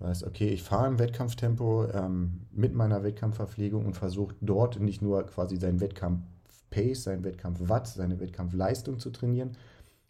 Das 0.04 0.10
heißt, 0.10 0.24
okay, 0.24 0.48
ich 0.48 0.62
fahre 0.62 0.88
im 0.88 0.98
Wettkampftempo 0.98 1.86
ähm, 1.94 2.40
mit 2.52 2.74
meiner 2.74 3.02
Wettkampfverpflegung 3.02 3.86
und 3.86 3.94
versuche 3.94 4.34
dort 4.42 4.78
nicht 4.78 5.00
nur 5.00 5.24
quasi 5.24 5.56
seinen 5.56 5.80
Wettkampf-Pace, 5.80 7.04
seinen 7.04 7.24
Wettkampf-Watt, 7.24 7.88
seine 7.88 8.20
Wettkampfleistung 8.20 8.98
zu 8.98 9.08
trainieren, 9.08 9.52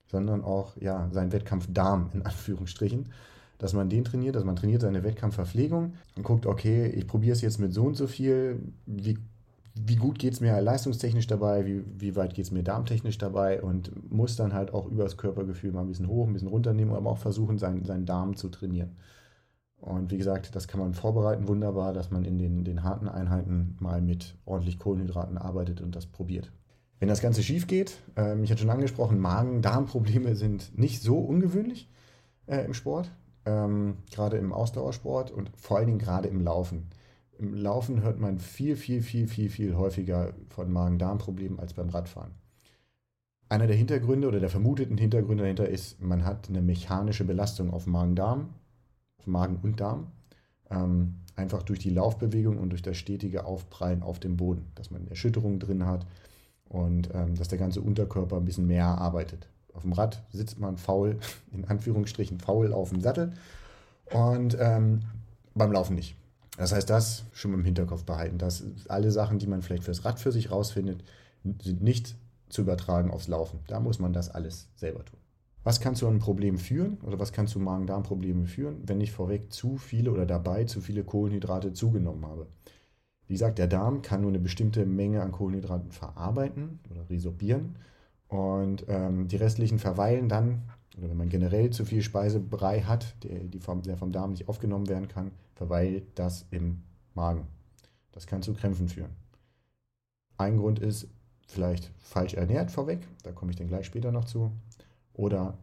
sondern 0.06 0.42
auch 0.42 0.76
ja, 0.80 1.08
seinen 1.12 1.30
Wettkampfdarm 1.30 2.10
in 2.12 2.22
Anführungsstrichen, 2.22 3.10
dass 3.58 3.72
man 3.72 3.88
den 3.88 4.02
trainiert, 4.02 4.34
dass 4.34 4.42
man 4.42 4.56
trainiert 4.56 4.82
seine 4.82 5.04
Wettkampfverpflegung 5.04 5.94
und 6.16 6.22
guckt, 6.24 6.46
okay, 6.46 6.86
ich 6.86 7.06
probiere 7.06 7.34
es 7.34 7.40
jetzt 7.40 7.60
mit 7.60 7.72
so 7.72 7.84
und 7.84 7.94
so 7.96 8.08
viel, 8.08 8.58
wie, 8.86 9.16
wie 9.76 9.96
gut 9.96 10.18
geht 10.18 10.32
es 10.32 10.40
mir 10.40 10.60
leistungstechnisch 10.60 11.28
dabei, 11.28 11.66
wie, 11.66 11.84
wie 12.00 12.16
weit 12.16 12.34
geht 12.34 12.46
es 12.46 12.50
mir 12.50 12.64
darmtechnisch 12.64 13.18
dabei 13.18 13.62
und 13.62 13.92
muss 14.10 14.34
dann 14.34 14.54
halt 14.54 14.74
auch 14.74 14.86
über 14.86 15.04
das 15.04 15.16
Körpergefühl 15.16 15.70
mal 15.70 15.82
ein 15.82 15.88
bisschen 15.88 16.08
hoch, 16.08 16.26
ein 16.26 16.32
bisschen 16.32 16.48
runternehmen, 16.48 16.96
aber 16.96 17.10
auch 17.10 17.18
versuchen, 17.18 17.58
seinen, 17.58 17.84
seinen 17.84 18.06
Darm 18.06 18.34
zu 18.34 18.48
trainieren. 18.48 18.96
Und 19.85 20.11
wie 20.11 20.17
gesagt, 20.17 20.57
das 20.57 20.67
kann 20.67 20.81
man 20.81 20.95
vorbereiten 20.95 21.47
wunderbar, 21.47 21.93
dass 21.93 22.11
man 22.11 22.25
in 22.25 22.38
den, 22.38 22.64
den 22.64 22.85
harten 22.85 23.07
Einheiten 23.07 23.76
mal 23.81 24.00
mit 24.00 24.35
ordentlich 24.47 24.79
Kohlenhydraten 24.79 25.37
arbeitet 25.37 25.83
und 25.83 25.95
das 25.95 26.07
probiert. 26.07 26.50
Wenn 27.00 27.09
das 27.09 27.21
Ganze 27.21 27.43
schief 27.43 27.67
geht, 27.67 27.99
äh, 28.17 28.41
ich 28.43 28.50
hatte 28.50 28.62
schon 28.62 28.71
angesprochen, 28.71 29.19
Magen-Darm-Probleme 29.19 30.37
sind 30.37 30.79
nicht 30.79 31.03
so 31.03 31.19
ungewöhnlich 31.19 31.91
äh, 32.47 32.64
im 32.64 32.73
Sport, 32.73 33.11
ähm, 33.45 33.99
gerade 34.11 34.38
im 34.38 34.55
Ausdauersport 34.55 35.31
und 35.31 35.50
vor 35.55 35.76
allen 35.76 35.88
Dingen 35.88 35.99
gerade 35.99 36.29
im 36.29 36.41
Laufen. 36.41 36.87
Im 37.38 37.53
Laufen 37.53 38.00
hört 38.00 38.19
man 38.19 38.38
viel, 38.38 38.76
viel, 38.76 39.03
viel, 39.03 39.29
viel, 39.29 39.50
viel 39.50 39.76
häufiger 39.76 40.33
von 40.49 40.73
Magen-Darm-Problemen 40.73 41.61
als 41.61 41.75
beim 41.75 41.91
Radfahren. 41.91 42.31
einer 43.50 43.67
der 43.67 43.76
Hintergründe 43.76 44.29
oder 44.29 44.41
der 44.41 44.49
vermuteten 44.49 44.97
Hintergründe 44.97 45.43
dahinter 45.43 45.69
ist, 45.69 46.00
man 46.00 46.25
hat 46.25 46.49
eine 46.49 46.62
mechanische 46.62 47.25
Belastung 47.25 47.71
auf 47.71 47.87
Magen-Darm, 47.87 48.49
Magen 49.26 49.59
und 49.62 49.81
Darm, 49.81 50.09
ähm, 50.71 51.16
einfach 51.37 51.62
durch 51.62 51.78
die 51.78 51.90
Laufbewegung 51.90 52.59
und 52.59 52.71
durch 52.71 52.83
das 52.83 52.97
stetige 52.97 53.45
Aufprallen 53.45 54.02
auf 54.02 54.19
dem 54.21 54.37
Boden, 54.37 54.66
dass 54.75 54.90
man 54.90 55.07
Erschütterungen 55.09 55.59
drin 55.59 55.87
hat 55.87 56.07
und 56.69 57.11
ähm, 57.12 57.35
dass 57.35 57.49
der 57.49 57.59
ganze 57.59 57.81
Unterkörper 57.81 58.37
ein 58.37 58.45
bisschen 58.45 58.66
mehr 58.66 58.87
arbeitet. 58.87 59.49
Auf 59.73 59.83
dem 59.83 59.93
Rad 59.93 60.23
sitzt 60.33 60.59
man 60.59 60.76
faul, 60.76 61.19
in 61.52 61.64
Anführungsstrichen 61.64 62.38
faul 62.38 62.73
auf 62.73 62.90
dem 62.90 63.00
Sattel 63.00 63.33
und 64.12 64.57
ähm, 64.61 65.00
beim 65.54 65.73
Laufen 65.73 65.95
nicht. 65.95 66.16
Das 66.57 66.73
heißt, 66.73 66.88
das 66.88 67.25
schon 67.33 67.50
mal 67.50 67.59
im 67.59 67.64
Hinterkopf 67.64 68.04
behalten. 68.04 68.38
Dass 68.38 68.62
alle 68.88 69.11
Sachen, 69.11 69.38
die 69.38 69.47
man 69.47 69.62
vielleicht 69.62 69.85
fürs 69.85 70.04
Rad 70.04 70.21
für 70.21 70.31
sich 70.31 70.52
rausfindet, 70.52 71.02
sind 71.43 71.83
nicht 71.83 72.14
zu 72.49 72.62
übertragen 72.62 73.11
aufs 73.11 73.28
Laufen. 73.28 73.59
Da 73.66 73.81
muss 73.81 73.99
man 73.99 74.12
das 74.12 74.31
alles 74.31 74.69
selber 74.76 75.04
tun. 75.04 75.19
Was 75.64 75.80
kann 75.80 75.94
zu 75.94 76.06
einem 76.06 76.18
Problem 76.18 76.59
führen 76.59 76.99
oder 77.02 77.18
was 77.18 77.33
kann 77.33 77.47
zu 77.47 77.59
Magen-Darm-Problemen 77.59 78.47
führen, 78.47 78.83
wenn 78.87 79.00
ich 79.00 79.12
vorweg 79.12 79.50
zu 79.50 79.78
viele 79.78 80.12
oder 80.12 80.26
dabei 80.26 80.64
zu 80.64 80.83
viele 80.83 81.04
Kohlenhydrate 81.04 81.73
zugenommen 81.73 82.26
habe? 82.26 82.47
Wie 83.26 83.33
gesagt, 83.33 83.59
der 83.59 83.66
Darm 83.66 84.02
kann 84.02 84.21
nur 84.21 84.30
eine 84.30 84.38
bestimmte 84.38 84.85
Menge 84.85 85.23
an 85.23 85.33
Kohlenhydraten 85.33 85.90
verarbeiten 85.90 86.80
oder 86.90 87.09
resorbieren 87.09 87.76
und 88.28 88.85
ähm, 88.88 89.26
die 89.28 89.37
restlichen 89.37 89.78
verweilen 89.78 90.28
dann, 90.28 90.62
oder 90.99 91.09
wenn 91.09 91.16
man 91.16 91.30
generell 91.30 91.71
zu 91.71 91.87
viel 91.87 92.02
Speisebrei 92.02 92.83
hat, 92.83 93.16
der, 93.25 93.38
die 93.40 93.59
vom, 93.59 93.80
der 93.80 93.97
vom 93.97 94.12
Darm 94.12 94.33
nicht 94.33 94.49
aufgenommen 94.49 94.88
werden 94.88 95.09
kann, 95.09 95.30
verweilt 95.54 96.04
das 96.14 96.47
im 96.50 96.83
Magen. 97.14 97.47
Das 98.12 98.26
kann 98.26 98.42
zu 98.42 98.52
Krämpfen 98.52 98.88
führen. 98.88 99.16
Ein 100.37 100.59
Grund 100.59 100.78
ist 100.78 101.09
vielleicht 101.47 101.90
falsch 101.99 102.35
ernährt 102.35 102.71
vorweg, 102.71 103.00
da 103.23 103.33
komme 103.33 103.50
ich 103.50 103.56
dann 103.56 103.68
gleich 103.68 103.87
später 103.87 104.12
noch 104.12 104.26
zu. 104.26 104.52
Oder 105.14 105.56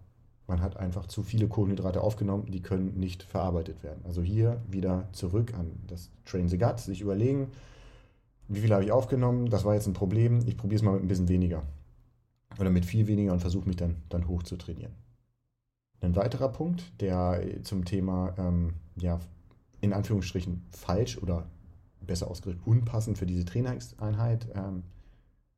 man 0.47 0.61
hat 0.61 0.77
einfach 0.77 1.05
zu 1.05 1.23
viele 1.23 1.47
Kohlenhydrate 1.47 2.01
aufgenommen, 2.01 2.47
die 2.51 2.61
können 2.61 2.99
nicht 2.99 3.23
verarbeitet 3.23 3.83
werden. 3.83 4.03
Also 4.05 4.21
hier 4.21 4.61
wieder 4.69 5.07
zurück 5.13 5.53
an 5.53 5.71
das 5.87 6.09
Train 6.25 6.49
the 6.49 6.57
Gut, 6.57 6.79
sich 6.79 7.01
überlegen, 7.01 7.51
wie 8.47 8.59
viel 8.59 8.73
habe 8.73 8.83
ich 8.83 8.91
aufgenommen, 8.91 9.49
das 9.49 9.63
war 9.63 9.75
jetzt 9.75 9.87
ein 9.87 9.93
Problem, 9.93 10.39
ich 10.45 10.57
probiere 10.57 10.79
es 10.79 10.83
mal 10.83 10.93
mit 10.93 11.03
ein 11.03 11.07
bisschen 11.07 11.29
weniger. 11.29 11.63
Oder 12.59 12.69
mit 12.69 12.85
viel 12.85 13.07
weniger 13.07 13.31
und 13.31 13.39
versuche 13.39 13.67
mich 13.67 13.77
dann, 13.77 13.95
dann 14.09 14.27
hoch 14.27 14.43
zu 14.43 14.57
trainieren. 14.57 14.91
Ein 16.01 16.15
weiterer 16.15 16.49
Punkt, 16.49 16.83
der 16.99 17.41
zum 17.63 17.85
Thema, 17.85 18.33
ähm, 18.37 18.73
ja, 18.97 19.19
in 19.79 19.93
Anführungsstrichen 19.93 20.63
falsch 20.71 21.17
oder 21.17 21.47
besser 22.01 22.29
ausgedrückt 22.29 22.65
unpassend 22.65 23.17
für 23.17 23.25
diese 23.25 23.45
Trainingseinheit 23.45 24.47
ähm, 24.53 24.83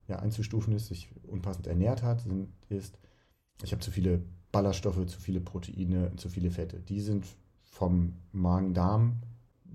ja, 0.08 0.20
einzustufen 0.20 0.74
ist, 0.74 0.88
sich 0.88 1.10
unpassend 1.28 1.66
ernährt 1.66 2.04
hat, 2.04 2.22
sind, 2.22 2.50
ist, 2.70 3.00
ich 3.64 3.72
habe 3.72 3.82
zu 3.82 3.92
viele 3.92 4.22
Ballaststoffe, 4.52 5.06
zu 5.08 5.20
viele 5.20 5.42
Proteine, 5.42 6.16
zu 6.16 6.30
viele 6.30 6.52
Fette. 6.52 6.80
Die 6.80 7.02
sind 7.02 7.26
vom 7.64 8.14
Magen-Darm 8.32 9.14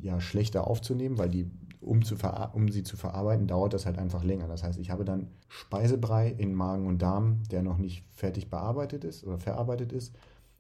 ja 0.01 0.21
schlechter 0.21 0.67
aufzunehmen, 0.69 1.19
weil 1.19 1.31
die, 1.31 1.51
um, 1.81 2.05
zu 2.05 2.17
um 2.53 2.71
sie 2.71 2.85
zu 2.85 2.97
verarbeiten, 2.97 3.49
dauert 3.49 3.75
das 3.75 3.87
halt 3.87 3.99
einfach 3.99 4.23
länger. 4.23 4.47
Das 4.47 4.63
heißt, 4.63 4.79
ich 4.79 4.91
habe 4.91 5.05
dann 5.05 5.29
Speisebrei 5.49 6.29
in 6.31 6.55
Magen 6.55 6.87
und 6.87 7.03
Darm, 7.03 7.43
der 7.51 7.63
noch 7.63 7.79
nicht 7.79 8.05
fertig 8.13 8.51
bearbeitet 8.51 9.05
ist 9.05 9.25
oder 9.25 9.39
verarbeitet 9.39 9.93
ist. 9.93 10.15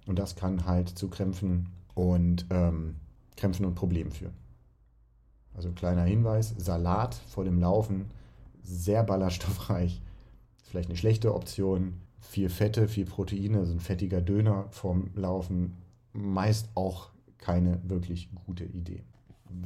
Und 0.06 0.18
das 0.18 0.34
kann 0.34 0.66
halt 0.66 0.88
zu 0.88 1.08
Krämpfen 1.08 1.68
und 1.94 2.46
ähm, 2.50 2.96
Krämpfen 3.36 3.66
und 3.66 3.74
Problemen 3.74 4.10
führen. 4.10 4.34
Also 5.54 5.70
kleiner 5.72 6.04
Hinweis, 6.04 6.54
Salat 6.56 7.14
vor 7.14 7.44
dem 7.44 7.58
Laufen, 7.58 8.06
sehr 8.62 9.04
ballaststoffreich, 9.04 10.00
vielleicht 10.64 10.88
eine 10.88 10.96
schlechte 10.96 11.34
Option 11.34 12.00
viel 12.20 12.48
Fette, 12.48 12.88
viel 12.88 13.06
Proteine, 13.06 13.58
also 13.58 13.72
ein 13.72 13.80
fettiger 13.80 14.20
Döner 14.20 14.66
vom 14.70 15.10
Laufen, 15.14 15.76
meist 16.12 16.68
auch 16.74 17.10
keine 17.38 17.80
wirklich 17.84 18.28
gute 18.46 18.64
Idee. 18.64 19.02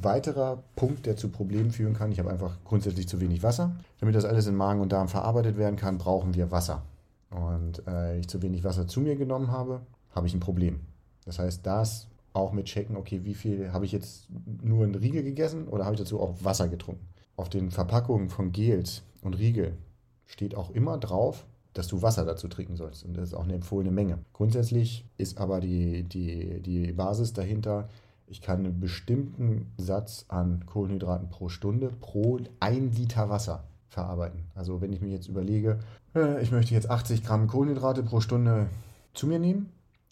Weiterer 0.01 0.63
Punkt, 0.75 1.05
der 1.05 1.17
zu 1.17 1.29
Problemen 1.29 1.71
führen 1.71 1.93
kann, 1.93 2.11
ich 2.11 2.19
habe 2.19 2.31
einfach 2.31 2.57
grundsätzlich 2.63 3.07
zu 3.07 3.19
wenig 3.19 3.43
Wasser. 3.43 3.75
Damit 3.99 4.15
das 4.15 4.25
alles 4.25 4.47
in 4.47 4.55
Magen 4.55 4.79
und 4.79 4.91
Darm 4.91 5.09
verarbeitet 5.09 5.57
werden 5.57 5.75
kann, 5.75 5.97
brauchen 5.97 6.35
wir 6.35 6.51
Wasser. 6.51 6.83
Und 7.31 7.85
äh, 7.87 8.19
ich 8.19 8.29
zu 8.29 8.41
wenig 8.41 8.63
Wasser 8.63 8.87
zu 8.87 9.01
mir 9.01 9.15
genommen 9.15 9.51
habe, 9.51 9.81
habe 10.11 10.27
ich 10.27 10.33
ein 10.33 10.39
Problem. 10.39 10.81
Das 11.25 11.39
heißt, 11.39 11.65
das 11.65 12.07
auch 12.33 12.51
mit 12.51 12.65
checken, 12.65 12.95
okay, 12.95 13.21
wie 13.23 13.33
viel 13.33 13.71
habe 13.73 13.85
ich 13.85 13.91
jetzt 13.91 14.27
nur 14.61 14.83
einen 14.83 14.95
Riegel 14.95 15.23
gegessen 15.23 15.67
oder 15.67 15.85
habe 15.85 15.95
ich 15.95 16.01
dazu 16.01 16.19
auch 16.19 16.35
Wasser 16.43 16.67
getrunken? 16.67 17.07
Auf 17.35 17.49
den 17.49 17.71
Verpackungen 17.71 18.29
von 18.29 18.51
Gels 18.51 19.03
und 19.21 19.37
Riegel 19.37 19.77
steht 20.25 20.55
auch 20.55 20.71
immer 20.71 20.97
drauf, 20.97 21.45
dass 21.73 21.87
du 21.87 22.01
Wasser 22.01 22.25
dazu 22.25 22.47
trinken 22.47 22.75
sollst. 22.75 23.03
Und 23.03 23.17
das 23.17 23.29
ist 23.29 23.33
auch 23.33 23.43
eine 23.43 23.55
empfohlene 23.55 23.91
Menge. 23.91 24.19
Grundsätzlich 24.33 25.05
ist 25.17 25.39
aber 25.39 25.59
die, 25.59 26.03
die, 26.03 26.61
die 26.61 26.91
Basis 26.91 27.33
dahinter, 27.33 27.89
ich 28.27 28.41
kann 28.41 28.59
einen 28.59 28.79
bestimmten 28.79 29.71
Satz 29.77 30.25
an 30.27 30.65
Kohlenhydraten 30.65 31.29
pro 31.29 31.49
Stunde 31.49 31.89
pro 31.99 32.39
ein 32.59 32.91
Liter 32.91 33.29
Wasser 33.29 33.63
verarbeiten. 33.89 34.45
Also 34.55 34.81
wenn 34.81 34.93
ich 34.93 35.01
mir 35.01 35.11
jetzt 35.11 35.27
überlege, 35.27 35.79
äh, 36.15 36.41
ich 36.41 36.51
möchte 36.51 36.73
jetzt 36.73 36.89
80 36.89 37.23
Gramm 37.23 37.47
Kohlenhydrate 37.47 38.03
pro 38.03 38.21
Stunde 38.21 38.67
zu 39.13 39.27
mir 39.27 39.39
nehmen, 39.39 39.69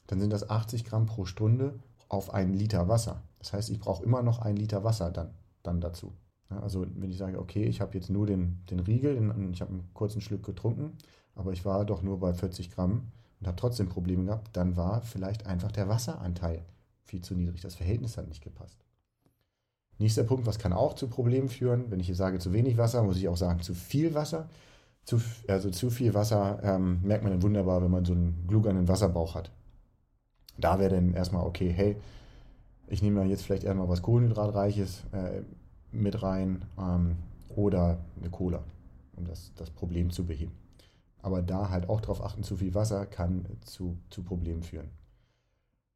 dann 0.07 0.19
sind 0.19 0.31
das 0.33 0.49
80 0.49 0.85
Gramm 0.85 1.05
pro 1.05 1.25
Stunde 1.25 1.73
auf 2.09 2.33
einen 2.33 2.53
Liter 2.53 2.87
Wasser. 2.87 3.21
Das 3.39 3.53
heißt, 3.53 3.69
ich 3.69 3.79
brauche 3.79 4.03
immer 4.03 4.21
noch 4.21 4.39
ein 4.39 4.55
Liter 4.55 4.83
Wasser 4.83 5.09
dann, 5.09 5.29
dann 5.63 5.81
dazu. 5.81 6.13
also 6.49 6.85
wenn 6.95 7.09
ich 7.09 7.17
sage, 7.17 7.39
okay, 7.39 7.63
ich 7.63 7.81
habe 7.81 7.97
jetzt 7.97 8.09
nur 8.09 8.27
den, 8.27 8.59
den 8.69 8.81
Riegel, 8.81 9.15
den, 9.15 9.53
ich 9.53 9.61
habe 9.61 9.71
einen 9.71 9.89
kurzen 9.93 10.21
Schluck 10.21 10.43
getrunken, 10.43 10.97
aber 11.35 11.51
ich 11.53 11.65
war 11.65 11.85
doch 11.85 12.01
nur 12.01 12.19
bei 12.19 12.33
40 12.33 12.71
Gramm 12.71 13.07
und 13.39 13.47
habe 13.47 13.57
trotzdem 13.57 13.89
Probleme 13.89 14.25
gehabt, 14.25 14.49
dann 14.53 14.77
war 14.77 15.01
vielleicht 15.01 15.45
einfach 15.47 15.71
der 15.71 15.87
Wasseranteil 15.87 16.63
viel 17.03 17.21
zu 17.21 17.35
niedrig. 17.35 17.61
Das 17.61 17.75
Verhältnis 17.75 18.17
hat 18.17 18.27
nicht 18.27 18.43
gepasst. 18.43 18.77
Nächster 19.97 20.23
Punkt, 20.23 20.47
was 20.47 20.57
kann 20.57 20.73
auch 20.73 20.95
zu 20.95 21.07
Problemen 21.07 21.49
führen? 21.49 21.91
Wenn 21.91 21.99
ich 21.99 22.07
hier 22.07 22.15
sage 22.15 22.39
zu 22.39 22.53
wenig 22.53 22.77
Wasser, 22.77 23.03
muss 23.03 23.17
ich 23.17 23.27
auch 23.27 23.37
sagen 23.37 23.61
zu 23.61 23.73
viel 23.73 24.15
Wasser. 24.15 24.49
Zu, 25.03 25.21
also 25.47 25.69
zu 25.69 25.89
viel 25.89 26.13
Wasser 26.13 26.59
ähm, 26.63 26.99
merkt 27.03 27.23
man 27.23 27.33
dann 27.33 27.43
wunderbar, 27.43 27.83
wenn 27.83 27.91
man 27.91 28.05
so 28.05 28.13
einen 28.13 28.45
glugernen 28.47 28.87
Wasserbauch 28.87 29.35
hat. 29.35 29.51
Da 30.57 30.79
wäre 30.79 30.95
dann 30.95 31.13
erstmal 31.13 31.45
okay, 31.45 31.71
hey, 31.71 31.97
ich 32.87 33.01
nehme 33.01 33.23
jetzt 33.25 33.43
vielleicht 33.43 33.63
erstmal 33.63 33.89
was 33.89 34.01
Kohlenhydratreiches 34.01 35.03
äh, 35.11 35.41
mit 35.91 36.21
rein 36.21 36.63
ähm, 36.77 37.17
oder 37.55 37.97
eine 38.19 38.29
Cola, 38.29 38.63
um 39.15 39.25
das, 39.25 39.51
das 39.55 39.69
Problem 39.69 40.11
zu 40.11 40.25
beheben. 40.25 40.60
Aber 41.21 41.41
da 41.41 41.69
halt 41.69 41.89
auch 41.89 42.01
darauf 42.01 42.23
achten, 42.23 42.43
zu 42.43 42.57
viel 42.57 42.73
Wasser 42.73 43.05
kann 43.05 43.45
zu, 43.61 43.97
zu 44.09 44.23
Problemen 44.23 44.63
führen. 44.63 44.89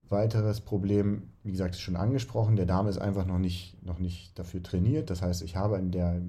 Weiteres 0.08 0.62
Problem, 0.62 1.30
wie 1.44 1.52
gesagt, 1.52 1.74
ist 1.74 1.82
schon 1.82 1.96
angesprochen, 1.96 2.56
der 2.56 2.68
Darm 2.68 2.88
ist 2.88 3.00
einfach 3.00 3.26
noch 3.26 3.40
nicht, 3.40 3.84
noch 3.84 3.98
nicht 3.98 4.38
dafür 4.38 4.62
trainiert. 4.62 5.10
Das 5.10 5.22
heißt, 5.22 5.42
ich 5.42 5.56
habe 5.56 5.78
in 5.78 5.92
der, 5.92 6.22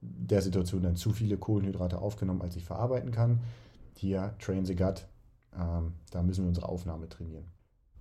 der 0.00 0.42
Situation 0.42 0.82
dann 0.82 0.96
zu 0.96 1.12
viele 1.12 1.38
Kohlenhydrate 1.38 1.98
aufgenommen, 1.98 2.42
als 2.42 2.56
ich 2.56 2.64
verarbeiten 2.64 3.12
kann. 3.12 3.40
Hier, 3.94 4.34
train 4.38 4.66
the 4.66 4.76
gut, 4.76 5.06
ähm, 5.58 5.94
da 6.10 6.22
müssen 6.22 6.44
wir 6.44 6.48
unsere 6.48 6.68
Aufnahme 6.68 7.08
trainieren. 7.08 7.46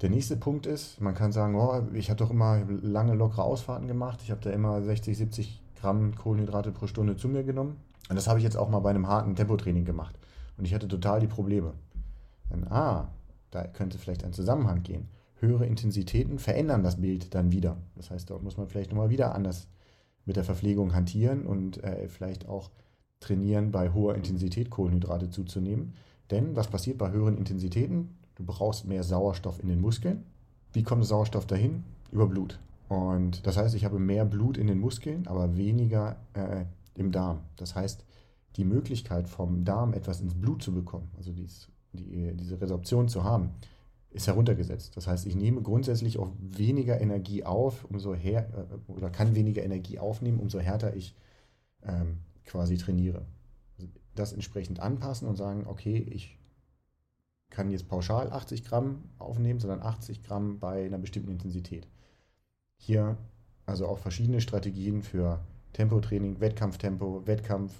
Der 0.01 0.09
nächste 0.09 0.35
Punkt 0.35 0.65
ist, 0.65 0.99
man 0.99 1.15
kann 1.15 1.31
sagen, 1.31 1.55
oh, 1.55 1.81
ich 1.93 2.09
habe 2.09 2.17
doch 2.17 2.29
immer 2.29 2.65
lange 2.67 3.13
lockere 3.13 3.43
Ausfahrten 3.43 3.87
gemacht. 3.87 4.19
Ich 4.21 4.31
habe 4.31 4.41
da 4.41 4.49
immer 4.49 4.81
60, 4.81 5.17
70 5.17 5.61
Gramm 5.79 6.15
Kohlenhydrate 6.15 6.71
pro 6.71 6.87
Stunde 6.87 7.15
zu 7.15 7.29
mir 7.29 7.43
genommen. 7.43 7.77
Und 8.09 8.17
das 8.17 8.27
habe 8.27 8.39
ich 8.39 8.43
jetzt 8.43 8.57
auch 8.57 8.69
mal 8.69 8.79
bei 8.79 8.89
einem 8.89 9.07
harten 9.07 9.35
Tempotraining 9.35 9.85
gemacht. 9.85 10.17
Und 10.57 10.65
ich 10.65 10.73
hatte 10.73 10.87
total 10.87 11.19
die 11.19 11.27
Probleme. 11.27 11.73
Dann, 12.49 12.65
ah, 12.65 13.09
da 13.51 13.65
könnte 13.65 13.97
vielleicht 13.97 14.23
ein 14.23 14.33
Zusammenhang 14.33 14.83
gehen. 14.83 15.07
Höhere 15.35 15.65
Intensitäten 15.65 16.39
verändern 16.39 16.83
das 16.83 17.01
Bild 17.01 17.33
dann 17.35 17.51
wieder. 17.51 17.77
Das 17.95 18.09
heißt, 18.09 18.29
dort 18.29 18.43
muss 18.43 18.57
man 18.57 18.67
vielleicht 18.67 18.91
nochmal 18.91 19.09
wieder 19.09 19.35
anders 19.35 19.67
mit 20.25 20.35
der 20.35 20.43
Verpflegung 20.43 20.93
hantieren 20.93 21.45
und 21.45 21.83
äh, 21.83 22.07
vielleicht 22.07 22.47
auch 22.47 22.71
trainieren, 23.19 23.71
bei 23.71 23.91
hoher 23.91 24.15
Intensität 24.15 24.69
Kohlenhydrate 24.69 25.29
zuzunehmen. 25.29 25.93
Denn 26.31 26.55
was 26.55 26.67
passiert 26.67 26.97
bei 26.97 27.11
höheren 27.11 27.37
Intensitäten? 27.37 28.17
Du 28.35 28.43
brauchst 28.43 28.85
mehr 28.85 29.03
Sauerstoff 29.03 29.61
in 29.61 29.69
den 29.69 29.81
Muskeln. 29.81 30.23
Wie 30.73 30.83
kommt 30.83 31.05
Sauerstoff 31.05 31.45
dahin? 31.45 31.83
Über 32.11 32.27
Blut. 32.27 32.59
Und 32.89 33.45
das 33.47 33.57
heißt, 33.57 33.75
ich 33.75 33.85
habe 33.85 33.99
mehr 33.99 34.25
Blut 34.25 34.57
in 34.57 34.67
den 34.67 34.79
Muskeln, 34.79 35.27
aber 35.27 35.57
weniger 35.57 36.17
äh, 36.33 36.65
im 36.95 37.11
Darm. 37.11 37.39
Das 37.55 37.75
heißt, 37.75 38.03
die 38.55 38.65
Möglichkeit 38.65 39.27
vom 39.27 39.63
Darm 39.65 39.93
etwas 39.93 40.21
ins 40.21 40.33
Blut 40.33 40.63
zu 40.63 40.73
bekommen, 40.73 41.11
also 41.17 41.31
dies, 41.31 41.69
die, 41.93 42.33
diese 42.35 42.59
Resorption 42.59 43.07
zu 43.07 43.23
haben, 43.23 43.51
ist 44.11 44.27
heruntergesetzt. 44.27 44.95
Das 44.95 45.07
heißt, 45.07 45.25
ich 45.25 45.35
nehme 45.35 45.61
grundsätzlich 45.61 46.17
auch 46.19 46.31
weniger 46.39 47.01
Energie 47.01 47.43
auf, 47.43 47.85
umso 47.85 48.13
her 48.15 48.49
äh, 48.71 48.91
oder 48.91 49.09
kann 49.09 49.35
weniger 49.35 49.63
Energie 49.63 49.99
aufnehmen, 49.99 50.39
umso 50.39 50.59
härter 50.59 50.95
ich 50.95 51.15
ähm, 51.83 52.19
quasi 52.45 52.77
trainiere. 52.77 53.25
Also 53.77 53.89
das 54.15 54.31
entsprechend 54.31 54.79
anpassen 54.79 55.27
und 55.27 55.35
sagen, 55.35 55.65
okay, 55.67 55.97
ich 55.97 56.39
kann 57.49 57.71
jetzt 57.71 57.89
pauschal 57.89 58.31
80 58.31 58.63
Gramm 58.63 59.03
aufnehmen, 59.19 59.59
sondern 59.59 59.81
80 59.81 60.23
Gramm 60.23 60.59
bei 60.59 60.85
einer 60.85 60.97
bestimmten 60.97 61.31
Intensität. 61.31 61.87
Hier 62.77 63.17
also 63.65 63.87
auch 63.87 63.97
verschiedene 63.97 64.41
Strategien 64.41 65.01
für 65.01 65.39
Tempotraining, 65.73 66.39
Wettkampftempo, 66.39 67.25
Wettkampf, 67.25 67.73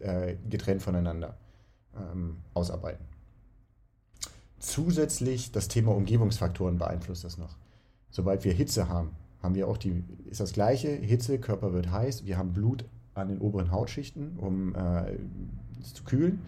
äh, 0.00 0.36
getrennt 0.48 0.82
voneinander. 0.82 1.36
ähm, 1.96 2.36
ausarbeiten. 2.54 3.04
Zusätzlich 4.58 5.52
das 5.52 5.68
Thema 5.68 5.94
Umgebungsfaktoren 5.94 6.78
beeinflusst 6.78 7.24
das 7.24 7.38
noch. 7.38 7.56
Sobald 8.10 8.44
wir 8.44 8.52
Hitze 8.52 8.88
haben, 8.88 9.10
haben 9.42 9.54
wir 9.54 9.68
auch 9.68 9.76
die, 9.76 10.02
ist 10.26 10.40
das 10.40 10.52
gleiche, 10.52 10.88
Hitze, 10.88 11.38
Körper 11.38 11.72
wird 11.72 11.90
heiß, 11.90 12.24
wir 12.24 12.38
haben 12.38 12.52
Blut 12.52 12.84
an 13.14 13.28
den 13.28 13.38
oberen 13.38 13.70
Hautschichten, 13.70 14.38
um 14.38 14.74
äh, 14.74 15.18
es 15.80 15.92
zu 15.92 16.04
kühlen. 16.04 16.40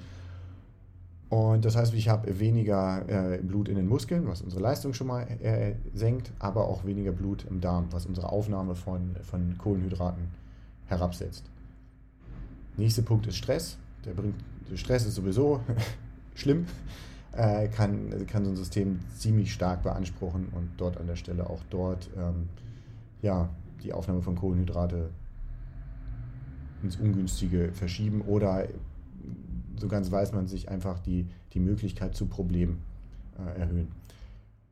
Und 1.29 1.65
das 1.65 1.75
heißt, 1.77 1.93
ich 1.95 2.09
habe 2.09 2.39
weniger 2.39 3.35
äh, 3.35 3.39
Blut 3.43 3.69
in 3.69 3.75
den 3.75 3.89
Muskeln, 3.89 4.29
was 4.29 4.43
unsere 4.43 4.63
Leistung 4.63 4.95
schon 4.95 5.09
mal 5.09 5.23
äh, 5.23 5.75
senkt, 5.93 6.33
aber 6.39 6.69
auch 6.69 6.85
weniger 6.85 7.13
Blut 7.13 7.45
im 7.51 7.61
Darm, 7.61 7.89
was 7.91 8.07
unsere 8.07 8.31
Aufnahme 8.31 8.77
von, 8.77 9.17
von 9.23 9.59
Kohlenhydraten 9.59 10.29
herabsetzt. 10.87 11.51
Nächster 12.77 13.03
Punkt 13.03 13.27
ist 13.27 13.37
Stress. 13.37 13.79
Der 14.05 14.13
bringt, 14.13 14.37
Stress 14.75 15.07
ist 15.07 15.15
sowieso 15.15 15.61
schlimm, 16.35 16.67
äh, 17.33 17.69
kann, 17.69 18.27
kann 18.27 18.45
so 18.45 18.51
ein 18.51 18.57
System 18.57 19.01
ziemlich 19.17 19.53
stark 19.53 19.83
beanspruchen 19.83 20.49
und 20.53 20.71
dort 20.77 20.99
an 20.99 21.07
der 21.07 21.17
Stelle 21.17 21.49
auch 21.49 21.63
dort 21.71 22.11
ähm, 22.17 22.49
ja, 23.23 23.49
die 23.83 23.93
Aufnahme 23.93 24.23
von 24.23 24.37
Kohlenhydrate 24.37 25.11
ins 26.83 26.97
Ungünstige 26.97 27.73
verschieben 27.73 28.21
oder 28.23 28.69
so 29.79 29.89
ganz 29.89 30.11
weiß 30.11 30.33
man 30.33 30.47
sich 30.47 30.69
einfach 30.69 30.99
die, 31.01 31.27
die 31.53 31.61
Möglichkeit 31.61 32.15
zu 32.15 32.27
Problemen 32.27 32.83
äh, 33.39 33.61
erhöhen. 33.61 33.89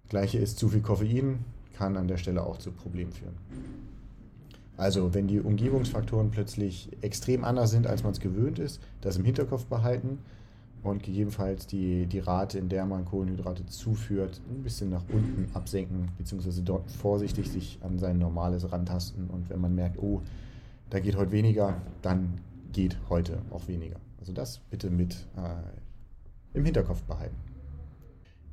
Gleiche 0.09 0.39
ist 0.39 0.59
zu 0.59 0.69
viel 0.69 0.81
Koffein, 0.81 1.41
kann 1.75 1.97
an 1.97 2.09
der 2.09 2.19
Stelle 2.19 2.45
auch 2.45 2.59
zu 2.59 2.73
Problemen 2.73 3.13
führen. 3.13 3.35
Also 4.77 5.15
wenn 5.15 5.29
die 5.29 5.41
Umgebungsfaktoren 5.41 6.31
plötzlich 6.31 6.91
extrem 7.01 7.45
anders 7.45 7.71
sind, 7.71 7.87
als 7.87 8.03
man 8.03 8.13
es 8.13 8.21
gewöhnt 8.21 8.59
ist, 8.59 8.81
das 9.01 9.17
im 9.17 9.25
Hinterkopf 9.25 9.67
behalten 9.67 10.19
und 10.83 11.03
gegebenenfalls 11.03 11.67
die, 11.67 12.07
die 12.07 12.19
Rate, 12.19 12.59
in 12.59 12.69
der 12.69 12.85
man 12.85 13.05
Kohlenhydrate 13.05 13.65
zuführt, 13.67 14.41
ein 14.51 14.63
bisschen 14.63 14.91
nach 14.91 15.05
unten 15.13 15.49
absenken, 15.55 16.09
beziehungsweise 16.19 16.63
dort 16.63 16.91
vorsichtig 16.91 17.51
sich 17.51 17.79
an 17.83 17.99
sein 17.99 18.19
normales 18.19 18.71
rantasten. 18.71 19.31
Und 19.31 19.49
wenn 19.49 19.61
man 19.61 19.75
merkt, 19.75 19.99
oh, 19.99 20.21
da 20.91 20.99
geht 20.99 21.17
heute 21.17 21.33
weniger, 21.33 21.81
dann 22.03 22.41
geht 22.73 22.99
heute 23.09 23.39
auch 23.51 23.67
weniger. 23.69 23.97
Also 24.19 24.33
das 24.33 24.59
bitte 24.71 24.91
mit 24.91 25.15
äh, 25.37 26.59
im 26.59 26.65
Hinterkopf 26.65 27.03
behalten. 27.03 27.37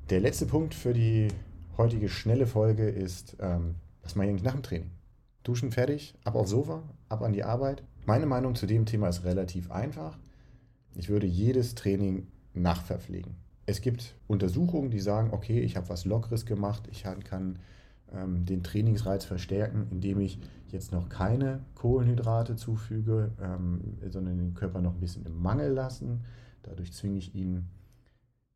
Der 0.10 0.20
letzte 0.20 0.46
Punkt 0.46 0.74
für 0.74 0.94
die 0.94 1.30
heutige 1.78 2.10
schnelle 2.10 2.46
Folge 2.46 2.88
ist, 2.88 3.36
ähm, 3.40 3.76
was 4.04 4.16
ich 4.16 4.22
eigentlich 4.22 4.44
nach 4.44 4.54
dem 4.54 4.64
Training? 4.64 4.90
Duschen 5.44 5.72
fertig, 5.72 6.16
ab 6.24 6.36
aufs 6.36 6.52
Sofa, 6.52 6.84
ab 7.10 7.22
an 7.22 7.34
die 7.34 7.44
Arbeit. 7.44 7.84
Meine 8.06 8.26
Meinung 8.26 8.56
zu 8.56 8.68
dem 8.68 8.86
Thema 8.86 9.10
ist 9.10 9.24
relativ 9.24 9.72
einfach. 9.72 10.18
Ich 10.96 11.10
würde 11.10 11.28
jedes 11.28 11.76
Training 11.76 12.28
nachverpflegen. 12.54 13.36
Es 13.66 13.82
gibt 13.82 14.16
Untersuchungen, 14.28 14.92
die 14.92 15.00
sagen, 15.00 15.30
okay, 15.32 15.60
ich 15.62 15.78
habe 15.78 15.90
was 15.90 16.06
Lockeres 16.06 16.46
gemacht, 16.46 16.88
ich 16.92 17.04
kann 17.04 17.60
ähm, 18.14 18.46
den 18.46 18.64
Trainingsreiz 18.64 19.26
verstärken, 19.26 19.88
indem 19.92 20.20
ich 20.20 20.40
jetzt 20.68 20.92
noch 20.92 21.10
keine 21.10 21.62
Kohlenhydrate 21.76 22.56
zufüge, 22.56 23.32
ähm, 23.42 23.98
sondern 24.10 24.38
den 24.38 24.54
Körper 24.54 24.82
noch 24.82 24.94
ein 24.94 25.00
bisschen 25.00 25.26
im 25.26 25.42
Mangel 25.42 25.72
lassen. 25.72 26.22
Dadurch 26.64 26.94
zwinge 26.94 27.18
ich 27.18 27.36
ihn 27.36 27.68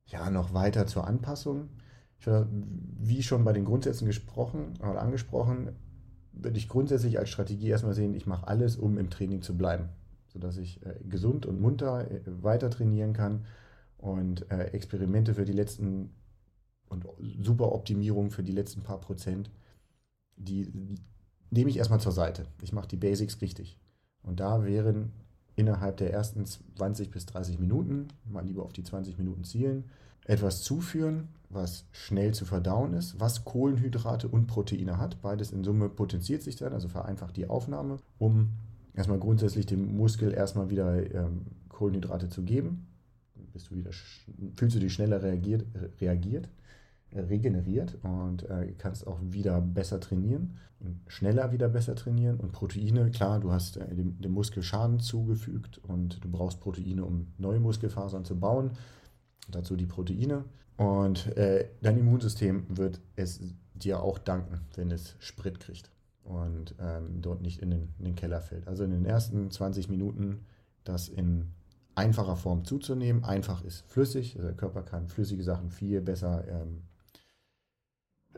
ja 0.05 0.29
noch 0.29 0.53
weiter 0.53 0.87
zur 0.87 1.07
Anpassung. 1.07 1.69
Ich 2.19 2.27
wie 2.99 3.21
schon 3.23 3.43
bei 3.43 3.53
den 3.53 3.65
Grundsätzen 3.65 4.05
gesprochen 4.05 4.73
oder 4.79 5.01
angesprochen, 5.01 5.69
würde 6.35 6.57
ich 6.57 6.67
grundsätzlich 6.67 7.19
als 7.19 7.29
Strategie 7.29 7.69
erstmal 7.69 7.93
sehen, 7.93 8.13
ich 8.13 8.25
mache 8.25 8.47
alles, 8.47 8.75
um 8.75 8.97
im 8.97 9.09
Training 9.09 9.41
zu 9.41 9.57
bleiben, 9.57 9.89
sodass 10.27 10.57
ich 10.57 10.85
äh, 10.85 10.95
gesund 11.07 11.45
und 11.45 11.59
munter 11.59 12.09
äh, 12.09 12.21
weiter 12.25 12.69
trainieren 12.69 13.13
kann 13.13 13.45
und 13.97 14.49
äh, 14.51 14.65
Experimente 14.65 15.33
für 15.33 15.45
die 15.45 15.53
letzten 15.53 16.11
und 16.87 17.05
super 17.41 17.71
Optimierung 17.71 18.29
für 18.29 18.43
die 18.43 18.51
letzten 18.51 18.81
paar 18.81 19.01
Prozent, 19.01 19.49
die 20.35 20.71
nehme 21.49 21.69
ich 21.69 21.77
erstmal 21.77 21.99
zur 21.99 22.11
Seite. 22.11 22.45
Ich 22.61 22.73
mache 22.73 22.87
die 22.87 22.97
Basics 22.97 23.41
richtig. 23.41 23.79
Und 24.21 24.39
da 24.39 24.65
wären 24.65 25.11
innerhalb 25.55 25.97
der 25.97 26.11
ersten 26.11 26.45
20 26.45 27.11
bis 27.11 27.25
30 27.25 27.59
Minuten, 27.59 28.09
mal 28.25 28.45
lieber 28.45 28.63
auf 28.63 28.73
die 28.73 28.83
20 28.83 29.17
Minuten 29.17 29.43
zielen, 29.43 29.85
etwas 30.25 30.61
zuführen, 30.61 31.29
was 31.49 31.85
schnell 31.91 32.33
zu 32.33 32.45
verdauen 32.45 32.93
ist, 32.93 33.19
was 33.19 33.45
Kohlenhydrate 33.45 34.27
und 34.27 34.47
Proteine 34.47 34.97
hat. 34.97 35.21
Beides 35.21 35.51
in 35.51 35.63
Summe 35.63 35.89
potenziert 35.89 36.43
sich 36.43 36.55
dann, 36.55 36.73
also 36.73 36.89
vereinfacht 36.89 37.38
die 37.38 37.47
Aufnahme, 37.47 37.99
um 38.17 38.49
erstmal 38.93 39.19
grundsätzlich 39.19 39.65
dem 39.65 39.95
Muskel 39.95 40.33
erstmal 40.33 40.69
wieder 40.69 41.13
ähm, 41.13 41.45
Kohlenhydrate 41.69 42.29
zu 42.29 42.43
geben. 42.43 42.88
Bist 43.53 43.69
du 43.69 43.75
wieder, 43.75 43.91
fühlst 44.55 44.75
du 44.75 44.79
dich 44.79 44.93
schneller 44.93 45.21
reagiert, 45.21 45.65
reagiert 46.01 46.49
regeneriert 47.13 47.97
und 48.03 48.43
äh, 48.49 48.73
kannst 48.77 49.07
auch 49.07 49.19
wieder 49.21 49.61
besser 49.61 50.01
trainieren 50.01 50.57
schneller 51.07 51.51
wieder 51.51 51.69
besser 51.69 51.95
trainieren. 51.95 52.39
Und 52.39 52.51
Proteine, 52.51 53.09
klar, 53.11 53.39
du 53.39 53.51
hast 53.51 53.77
äh, 53.77 53.95
dem, 53.95 54.19
dem, 54.21 54.31
Muskel 54.31 54.63
Schaden 54.63 54.99
zugefügt 54.99 55.79
und 55.79 56.23
du 56.23 56.29
brauchst 56.29 56.59
Proteine, 56.59 57.05
um 57.05 57.27
neue 57.38 57.59
Muskelfasern 57.59 58.25
zu 58.25 58.39
bauen. 58.39 58.71
Dazu 59.47 59.75
die 59.75 59.86
Proteine. 59.86 60.45
Und 60.77 61.38
äh, 61.38 61.69
dein 61.81 61.97
Immunsystem 61.97 62.65
wird 62.69 62.99
es 63.15 63.39
dir 63.73 64.01
auch 64.01 64.17
danken, 64.17 64.62
wenn 64.75 64.91
es 64.91 65.15
Sprit 65.19 65.60
kriegt 65.60 65.89
und 66.23 66.75
ähm, 66.79 67.21
dort 67.21 67.41
nicht 67.41 67.62
in 67.62 67.71
den, 67.71 67.93
in 67.99 68.05
den 68.05 68.15
Keller 68.15 68.41
fällt. 68.41 68.67
Also 68.67 68.84
in 68.84 68.91
den 68.91 69.05
ersten 69.05 69.51
20 69.51 69.89
Minuten 69.89 70.45
das 70.84 71.08
in 71.08 71.51
einfacher 71.93 72.36
Form 72.36 72.65
zuzunehmen. 72.65 73.23
Einfach 73.23 73.63
ist 73.63 73.86
flüssig, 73.88 74.36
also 74.36 74.47
der 74.47 74.58
Körper 74.58 74.84
kann 74.84 75.08
flüssige 75.08 75.43
Sachen 75.43 75.69
viel 75.69 76.01
besser 76.01 76.43
ähm, 76.47 76.81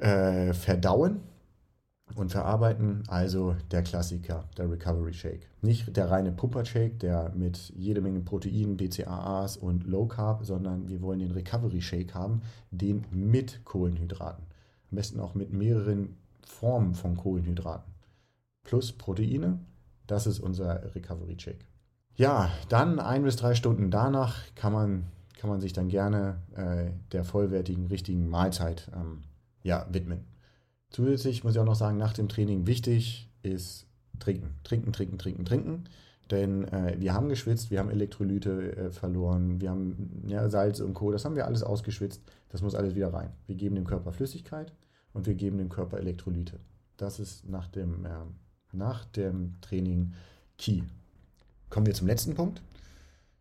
äh, 0.02 0.54
verdauen 0.54 1.22
und 2.16 2.32
verarbeiten. 2.32 3.04
Also 3.08 3.56
der 3.72 3.84
Klassiker, 3.84 4.46
der 4.58 4.70
Recovery 4.70 5.14
Shake. 5.14 5.48
Nicht 5.62 5.96
der 5.96 6.10
reine 6.10 6.32
Pumper 6.32 6.66
Shake, 6.66 7.00
der 7.00 7.32
mit 7.36 7.72
jede 7.76 8.02
Menge 8.02 8.22
Proteinen, 8.22 8.78
BCAAs 8.78 9.58
und 9.58 9.86
Low 9.86 10.06
Carb, 10.06 10.46
sondern 10.46 10.88
wir 10.88 11.02
wollen 11.02 11.20
den 11.20 11.32
Recovery 11.32 11.82
Shake 11.82 12.14
haben, 12.14 12.42
den 12.72 13.06
mit 13.12 13.64
Kohlenhydraten. 13.66 14.46
Am 14.92 14.96
besten 14.96 15.20
auch 15.20 15.36
mit 15.36 15.52
mehreren 15.52 16.16
Formen 16.46 16.96
von 16.96 17.18
Kohlenhydraten. 17.18 17.94
Plus 18.64 18.92
Proteine, 18.92 19.60
das 20.08 20.28
ist 20.28 20.40
unser 20.40 20.96
Recovery 20.96 21.36
Shake. 21.38 21.66
Ja, 22.16 22.50
dann 22.70 23.00
ein 23.00 23.24
bis 23.24 23.36
drei 23.36 23.54
Stunden 23.54 23.92
danach 23.92 24.38
kann 24.56 24.74
man, 24.74 25.06
kann 25.40 25.50
man 25.50 25.62
sich 25.62 25.74
dann 25.74 25.88
gerne 25.88 26.42
äh, 26.56 26.92
der 27.12 27.24
vollwertigen, 27.24 27.88
richtigen 27.88 28.28
Mahlzeit 28.28 28.90
ähm, 28.96 29.22
ja, 29.62 29.86
widmen. 29.92 30.26
Zusätzlich 30.90 31.44
muss 31.44 31.54
ich 31.54 31.60
auch 31.60 31.66
noch 31.66 31.76
sagen, 31.76 31.98
nach 31.98 32.14
dem 32.14 32.30
Training 32.30 32.66
wichtig 32.66 33.30
ist 33.44 33.86
trinken. 34.20 34.56
Trinken, 34.64 34.94
trinken, 34.94 35.18
trinken, 35.18 35.46
trinken. 35.46 35.84
Denn 36.32 36.66
äh, 36.66 36.96
wir 37.00 37.14
haben 37.14 37.30
geschwitzt, 37.30 37.72
wir 37.72 37.80
haben 37.80 37.90
Elektrolyte 37.90 38.76
äh, 38.76 38.92
verloren, 38.92 39.62
wir 39.62 39.70
haben 39.70 40.24
ja, 40.28 40.50
Salz 40.50 40.80
und 40.80 40.94
Co. 40.94 41.12
Das 41.12 41.24
haben 41.24 41.36
wir 41.36 41.46
alles 41.46 41.64
ausgeschwitzt. 41.64 42.22
Das 42.50 42.62
muss 42.62 42.76
alles 42.76 42.96
wieder 42.96 43.14
rein. 43.14 43.32
Wir 43.46 43.56
geben 43.56 43.76
dem 43.76 43.86
Körper 43.86 44.12
Flüssigkeit 44.12 44.74
und 45.14 45.26
wir 45.26 45.36
geben 45.36 45.58
dem 45.58 45.70
Körper 45.70 45.98
Elektrolyte. 45.98 46.60
Das 46.98 47.20
ist 47.20 47.48
nach 47.48 47.68
dem, 47.68 48.06
äh, 48.06 48.10
nach 48.74 49.06
dem 49.06 49.56
Training 49.62 50.14
Key. 50.58 50.82
Kommen 51.70 51.86
wir 51.86 51.94
zum 51.94 52.08
letzten 52.08 52.34
Punkt. 52.34 52.62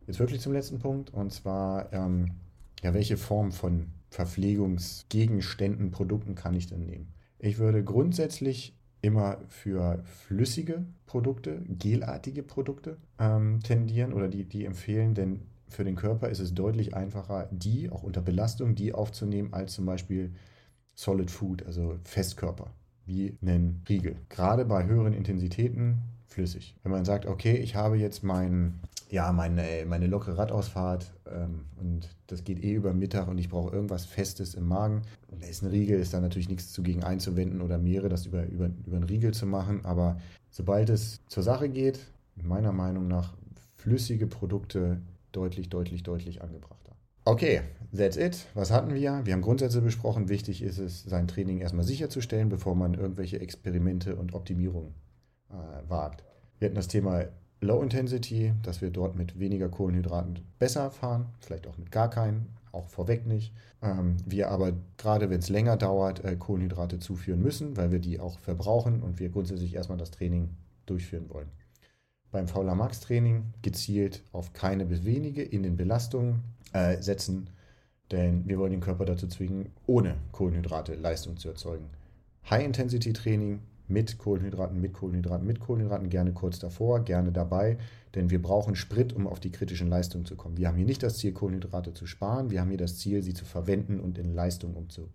Jetzt 0.05 0.19
wirklich 0.19 0.41
zum 0.41 0.53
letzten 0.53 0.79
Punkt. 0.79 1.13
Und 1.13 1.33
zwar, 1.33 1.91
ähm, 1.91 2.31
ja, 2.81 2.93
welche 2.93 3.17
Form 3.17 3.51
von 3.51 3.87
Verpflegungsgegenständen, 4.09 5.91
Produkten 5.91 6.35
kann 6.35 6.55
ich 6.55 6.67
denn 6.67 6.85
nehmen? 6.85 7.07
Ich 7.39 7.59
würde 7.59 7.83
grundsätzlich 7.83 8.75
immer 9.01 9.37
für 9.47 10.03
flüssige 10.03 10.85
Produkte, 11.05 11.61
gelartige 11.67 12.43
Produkte 12.43 12.97
ähm, 13.19 13.59
tendieren 13.61 14.13
oder 14.13 14.27
die, 14.27 14.43
die 14.43 14.65
empfehlen, 14.65 15.13
denn 15.13 15.41
für 15.69 15.83
den 15.83 15.95
Körper 15.95 16.29
ist 16.29 16.39
es 16.39 16.53
deutlich 16.53 16.95
einfacher, 16.95 17.47
die 17.51 17.89
auch 17.89 18.03
unter 18.03 18.21
Belastung, 18.21 18.75
die 18.75 18.93
aufzunehmen, 18.93 19.53
als 19.53 19.73
zum 19.73 19.85
Beispiel 19.85 20.33
Solid 20.95 21.29
Food, 21.29 21.65
also 21.65 21.99
Festkörper, 22.03 22.71
wie 23.05 23.37
einen 23.41 23.83
Riegel. 23.87 24.15
Gerade 24.29 24.65
bei 24.65 24.85
höheren 24.85 25.13
Intensitäten 25.13 25.99
flüssig. 26.25 26.75
Wenn 26.83 26.91
man 26.91 27.05
sagt, 27.05 27.25
okay, 27.25 27.57
ich 27.57 27.75
habe 27.75 27.97
jetzt 27.97 28.23
mein 28.23 28.79
ja, 29.09 29.31
meine, 29.31 29.85
meine 29.87 30.07
lockere 30.07 30.37
Radausfahrt 30.37 31.13
ähm, 31.31 31.65
und 31.79 32.09
das 32.27 32.43
geht 32.43 32.63
eh 32.63 32.73
über 32.73 32.93
Mittag 32.93 33.27
und 33.27 33.37
ich 33.37 33.49
brauche 33.49 33.73
irgendwas 33.73 34.05
Festes 34.05 34.53
im 34.53 34.67
Magen. 34.67 35.03
Da 35.39 35.47
ist 35.47 35.61
ein 35.63 35.69
Riegel, 35.69 35.99
ist 35.99 36.13
da 36.13 36.19
natürlich 36.19 36.49
nichts 36.49 36.73
dagegen 36.73 37.03
einzuwenden 37.03 37.61
oder 37.61 37.77
mehrere, 37.77 38.09
das 38.09 38.25
über, 38.25 38.45
über, 38.45 38.69
über 38.85 38.97
einen 38.97 39.05
Riegel 39.05 39.33
zu 39.33 39.45
machen. 39.45 39.85
Aber 39.85 40.17
sobald 40.49 40.89
es 40.89 41.21
zur 41.27 41.43
Sache 41.43 41.69
geht, 41.69 41.99
meiner 42.35 42.73
Meinung 42.73 43.07
nach 43.07 43.33
flüssige 43.75 44.27
Produkte 44.27 45.01
deutlich, 45.31 45.69
deutlich, 45.69 46.03
deutlich 46.03 46.41
angebrachter. 46.41 46.77
Okay, 47.23 47.61
that's 47.95 48.17
it. 48.17 48.45
Was 48.53 48.71
hatten 48.71 48.93
wir? 48.93 49.25
Wir 49.25 49.33
haben 49.33 49.41
Grundsätze 49.41 49.81
besprochen. 49.81 50.29
Wichtig 50.29 50.61
ist 50.61 50.77
es, 50.77 51.03
sein 51.03 51.27
Training 51.27 51.59
erstmal 51.59 51.85
sicherzustellen, 51.85 52.49
bevor 52.49 52.75
man 52.75 52.93
irgendwelche 52.93 53.39
Experimente 53.39 54.15
und 54.15 54.33
Optimierungen 54.33 54.93
äh, 55.49 55.89
wagt. 55.89 56.23
Wir 56.59 56.67
hatten 56.67 56.75
das 56.75 56.87
Thema 56.87 57.25
Low 57.59 57.81
Intensity, 57.81 58.53
dass 58.61 58.81
wir 58.81 58.91
dort 58.91 59.15
mit 59.15 59.39
weniger 59.39 59.69
Kohlenhydraten 59.69 60.39
besser 60.59 60.91
fahren, 60.91 61.27
vielleicht 61.39 61.67
auch 61.67 61.77
mit 61.77 61.91
gar 61.91 62.09
keinen, 62.09 62.47
auch 62.71 62.87
vorweg 62.87 63.25
nicht. 63.25 63.53
Ähm, 63.81 64.17
wir 64.25 64.49
aber 64.49 64.73
gerade, 64.97 65.29
wenn 65.29 65.39
es 65.39 65.49
länger 65.49 65.77
dauert, 65.77 66.23
äh, 66.23 66.35
Kohlenhydrate 66.35 66.99
zuführen 66.99 67.41
müssen, 67.41 67.75
weil 67.75 67.91
wir 67.91 67.99
die 67.99 68.19
auch 68.19 68.37
verbrauchen 68.39 69.01
und 69.01 69.19
wir 69.19 69.29
grundsätzlich 69.29 69.73
erstmal 69.73 69.97
das 69.97 70.11
Training 70.11 70.49
durchführen 70.85 71.29
wollen. 71.29 71.49
Beim 72.31 72.47
Fauler 72.47 72.75
Max 72.75 72.99
Training 72.99 73.45
gezielt 73.61 74.23
auf 74.31 74.53
keine 74.53 74.85
bis 74.85 75.05
wenige 75.05 75.41
in 75.41 75.63
den 75.63 75.77
Belastungen 75.77 76.43
äh, 76.73 77.01
setzen, 77.01 77.49
denn 78.11 78.47
wir 78.47 78.59
wollen 78.59 78.71
den 78.71 78.81
Körper 78.81 79.05
dazu 79.05 79.27
zwingen, 79.27 79.71
ohne 79.85 80.15
Kohlenhydrate 80.31 80.95
Leistung 80.95 81.37
zu 81.37 81.49
erzeugen. 81.49 81.89
High-Intensity-Training 82.49 83.61
mit 83.87 84.17
Kohlenhydraten, 84.17 84.79
mit 84.79 84.93
Kohlenhydraten, 84.93 85.45
mit 85.45 85.59
Kohlenhydraten, 85.59 86.09
gerne 86.09 86.33
kurz 86.33 86.59
davor, 86.59 87.03
gerne 87.03 87.31
dabei, 87.31 87.77
denn 88.15 88.29
wir 88.29 88.41
brauchen 88.41 88.75
Sprit, 88.75 89.13
um 89.13 89.27
auf 89.27 89.39
die 89.39 89.51
kritischen 89.51 89.87
Leistungen 89.87 90.25
zu 90.25 90.35
kommen. 90.35 90.57
Wir 90.57 90.67
haben 90.67 90.77
hier 90.77 90.85
nicht 90.85 91.03
das 91.03 91.17
Ziel, 91.17 91.33
Kohlenhydrate 91.33 91.93
zu 91.93 92.05
sparen, 92.05 92.49
wir 92.49 92.61
haben 92.61 92.69
hier 92.69 92.77
das 92.77 92.97
Ziel, 92.97 93.23
sie 93.23 93.33
zu 93.33 93.45
verwenden 93.45 93.99
und 93.99 94.17
in 94.17 94.33
Leistung 94.33 94.75
umzu, 94.75 95.09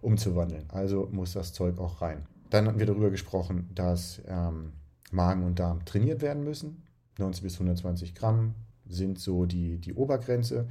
umzuwandeln. 0.00 0.64
Also 0.68 1.08
muss 1.10 1.32
das 1.32 1.52
Zeug 1.52 1.78
auch 1.78 2.02
rein. 2.02 2.26
Dann 2.50 2.66
hatten 2.66 2.78
wir 2.78 2.86
darüber 2.86 3.10
gesprochen, 3.10 3.70
dass 3.74 4.20
ähm, 4.26 4.72
Magen 5.10 5.44
und 5.44 5.58
Darm 5.58 5.84
trainiert 5.84 6.20
werden 6.20 6.44
müssen. 6.44 6.82
90 7.18 7.42
bis 7.42 7.54
120 7.54 8.14
Gramm 8.14 8.54
sind 8.86 9.18
so 9.18 9.46
die, 9.46 9.78
die 9.78 9.94
Obergrenze. 9.94 10.68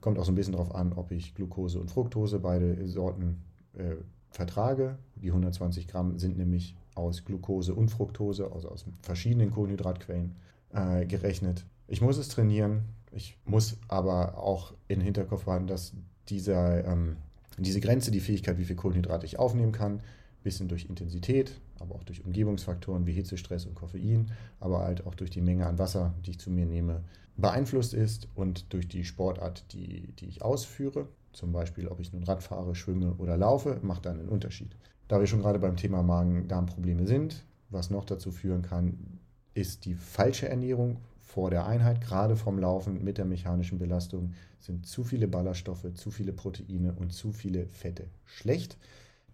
Kommt 0.00 0.18
auch 0.18 0.24
so 0.24 0.32
ein 0.32 0.34
bisschen 0.34 0.52
darauf 0.52 0.74
an, 0.74 0.92
ob 0.92 1.10
ich 1.10 1.34
Glucose 1.34 1.78
und 1.78 1.90
Fructose, 1.90 2.38
beide 2.38 2.86
Sorten, 2.86 3.44
äh, 3.74 3.94
vertrage. 4.30 4.98
Die 5.16 5.28
120 5.28 5.86
Gramm 5.86 6.18
sind 6.18 6.36
nämlich 6.36 6.76
aus 6.94 7.24
Glucose 7.24 7.74
und 7.74 7.90
Fructose, 7.90 8.50
also 8.52 8.68
aus 8.68 8.84
verschiedenen 9.02 9.50
Kohlenhydratquellen 9.50 10.36
äh, 10.72 11.06
gerechnet. 11.06 11.64
Ich 11.88 12.00
muss 12.00 12.18
es 12.18 12.28
trainieren. 12.28 12.82
Ich 13.12 13.36
muss 13.44 13.76
aber 13.88 14.38
auch 14.38 14.72
in 14.88 15.00
den 15.00 15.04
Hinterkopf 15.04 15.44
behalten, 15.44 15.66
dass 15.66 15.92
dieser, 16.28 16.86
ähm, 16.86 17.16
diese 17.58 17.80
Grenze, 17.80 18.10
die 18.10 18.20
Fähigkeit, 18.20 18.58
wie 18.58 18.64
viel 18.64 18.76
Kohlenhydrate 18.76 19.26
ich 19.26 19.38
aufnehmen 19.38 19.72
kann, 19.72 19.96
ein 19.96 20.42
bisschen 20.42 20.68
durch 20.68 20.86
Intensität, 20.86 21.60
aber 21.78 21.94
auch 21.94 22.04
durch 22.04 22.24
Umgebungsfaktoren 22.24 23.06
wie 23.06 23.12
Hitze, 23.12 23.36
Stress 23.36 23.66
und 23.66 23.74
Koffein, 23.74 24.30
aber 24.60 24.80
halt 24.80 25.06
auch 25.06 25.14
durch 25.14 25.30
die 25.30 25.42
Menge 25.42 25.66
an 25.66 25.78
Wasser, 25.78 26.14
die 26.24 26.30
ich 26.30 26.38
zu 26.38 26.50
mir 26.50 26.64
nehme, 26.64 27.02
beeinflusst 27.36 27.92
ist 27.94 28.28
und 28.34 28.72
durch 28.72 28.88
die 28.88 29.04
Sportart, 29.04 29.72
die, 29.72 30.12
die 30.18 30.26
ich 30.26 30.42
ausführe. 30.42 31.08
Zum 31.32 31.52
Beispiel, 31.52 31.88
ob 31.88 32.00
ich 32.00 32.12
nun 32.12 32.24
Rad 32.24 32.42
fahre, 32.42 32.74
schwimme 32.74 33.14
oder 33.18 33.36
laufe, 33.36 33.78
macht 33.82 34.06
dann 34.06 34.20
einen 34.20 34.28
Unterschied. 34.28 34.76
Da 35.12 35.20
wir 35.20 35.26
schon 35.26 35.42
gerade 35.42 35.58
beim 35.58 35.76
Thema 35.76 36.02
Magen-Darm-Probleme 36.02 37.06
sind, 37.06 37.44
was 37.68 37.90
noch 37.90 38.06
dazu 38.06 38.30
führen 38.30 38.62
kann, 38.62 39.20
ist 39.52 39.84
die 39.84 39.92
falsche 39.92 40.48
Ernährung 40.48 41.02
vor 41.18 41.50
der 41.50 41.66
Einheit, 41.66 42.00
gerade 42.00 42.34
vom 42.34 42.58
Laufen 42.58 43.04
mit 43.04 43.18
der 43.18 43.26
mechanischen 43.26 43.78
Belastung, 43.78 44.32
sind 44.58 44.86
zu 44.86 45.04
viele 45.04 45.28
Ballaststoffe, 45.28 45.92
zu 45.92 46.10
viele 46.10 46.32
Proteine 46.32 46.94
und 46.94 47.12
zu 47.12 47.30
viele 47.30 47.66
Fette 47.66 48.06
schlecht. 48.24 48.78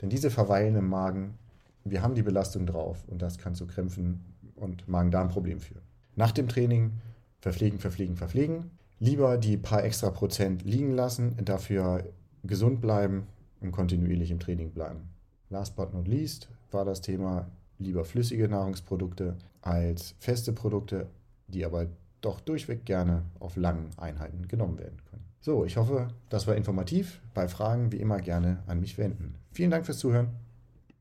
Denn 0.02 0.08
diese 0.08 0.30
verweilen 0.30 0.74
im 0.74 0.88
Magen, 0.88 1.38
wir 1.84 2.02
haben 2.02 2.16
die 2.16 2.24
Belastung 2.24 2.66
drauf 2.66 3.04
und 3.06 3.22
das 3.22 3.38
kann 3.38 3.54
zu 3.54 3.68
Krämpfen 3.68 4.24
und 4.56 4.88
Magen-Darm-Problemen 4.88 5.60
führen. 5.60 5.82
Nach 6.16 6.32
dem 6.32 6.48
Training 6.48 6.90
verpflegen, 7.38 7.78
verpflegen, 7.78 8.16
verpflegen. 8.16 8.72
Lieber 8.98 9.38
die 9.38 9.56
paar 9.56 9.84
extra 9.84 10.10
Prozent 10.10 10.64
liegen 10.64 10.90
lassen, 10.90 11.36
dafür 11.44 12.02
gesund 12.42 12.80
bleiben 12.80 13.28
und 13.60 13.70
kontinuierlich 13.70 14.32
im 14.32 14.40
Training 14.40 14.72
bleiben. 14.72 15.08
Last 15.50 15.76
but 15.76 15.94
not 15.94 16.06
least 16.06 16.48
war 16.70 16.84
das 16.84 17.00
Thema 17.00 17.46
lieber 17.78 18.04
flüssige 18.04 18.48
Nahrungsprodukte 18.48 19.36
als 19.62 20.14
feste 20.18 20.52
Produkte, 20.52 21.06
die 21.46 21.64
aber 21.64 21.86
doch 22.20 22.40
durchweg 22.40 22.84
gerne 22.84 23.22
auf 23.38 23.56
langen 23.56 23.90
Einheiten 23.96 24.48
genommen 24.48 24.78
werden 24.78 24.98
können. 25.10 25.24
So, 25.40 25.64
ich 25.64 25.76
hoffe, 25.76 26.08
das 26.28 26.46
war 26.46 26.56
informativ. 26.56 27.20
Bei 27.32 27.48
Fragen 27.48 27.92
wie 27.92 28.00
immer 28.00 28.18
gerne 28.18 28.62
an 28.66 28.80
mich 28.80 28.98
wenden. 28.98 29.36
Vielen 29.52 29.70
Dank 29.70 29.86
fürs 29.86 29.98
Zuhören. 29.98 30.28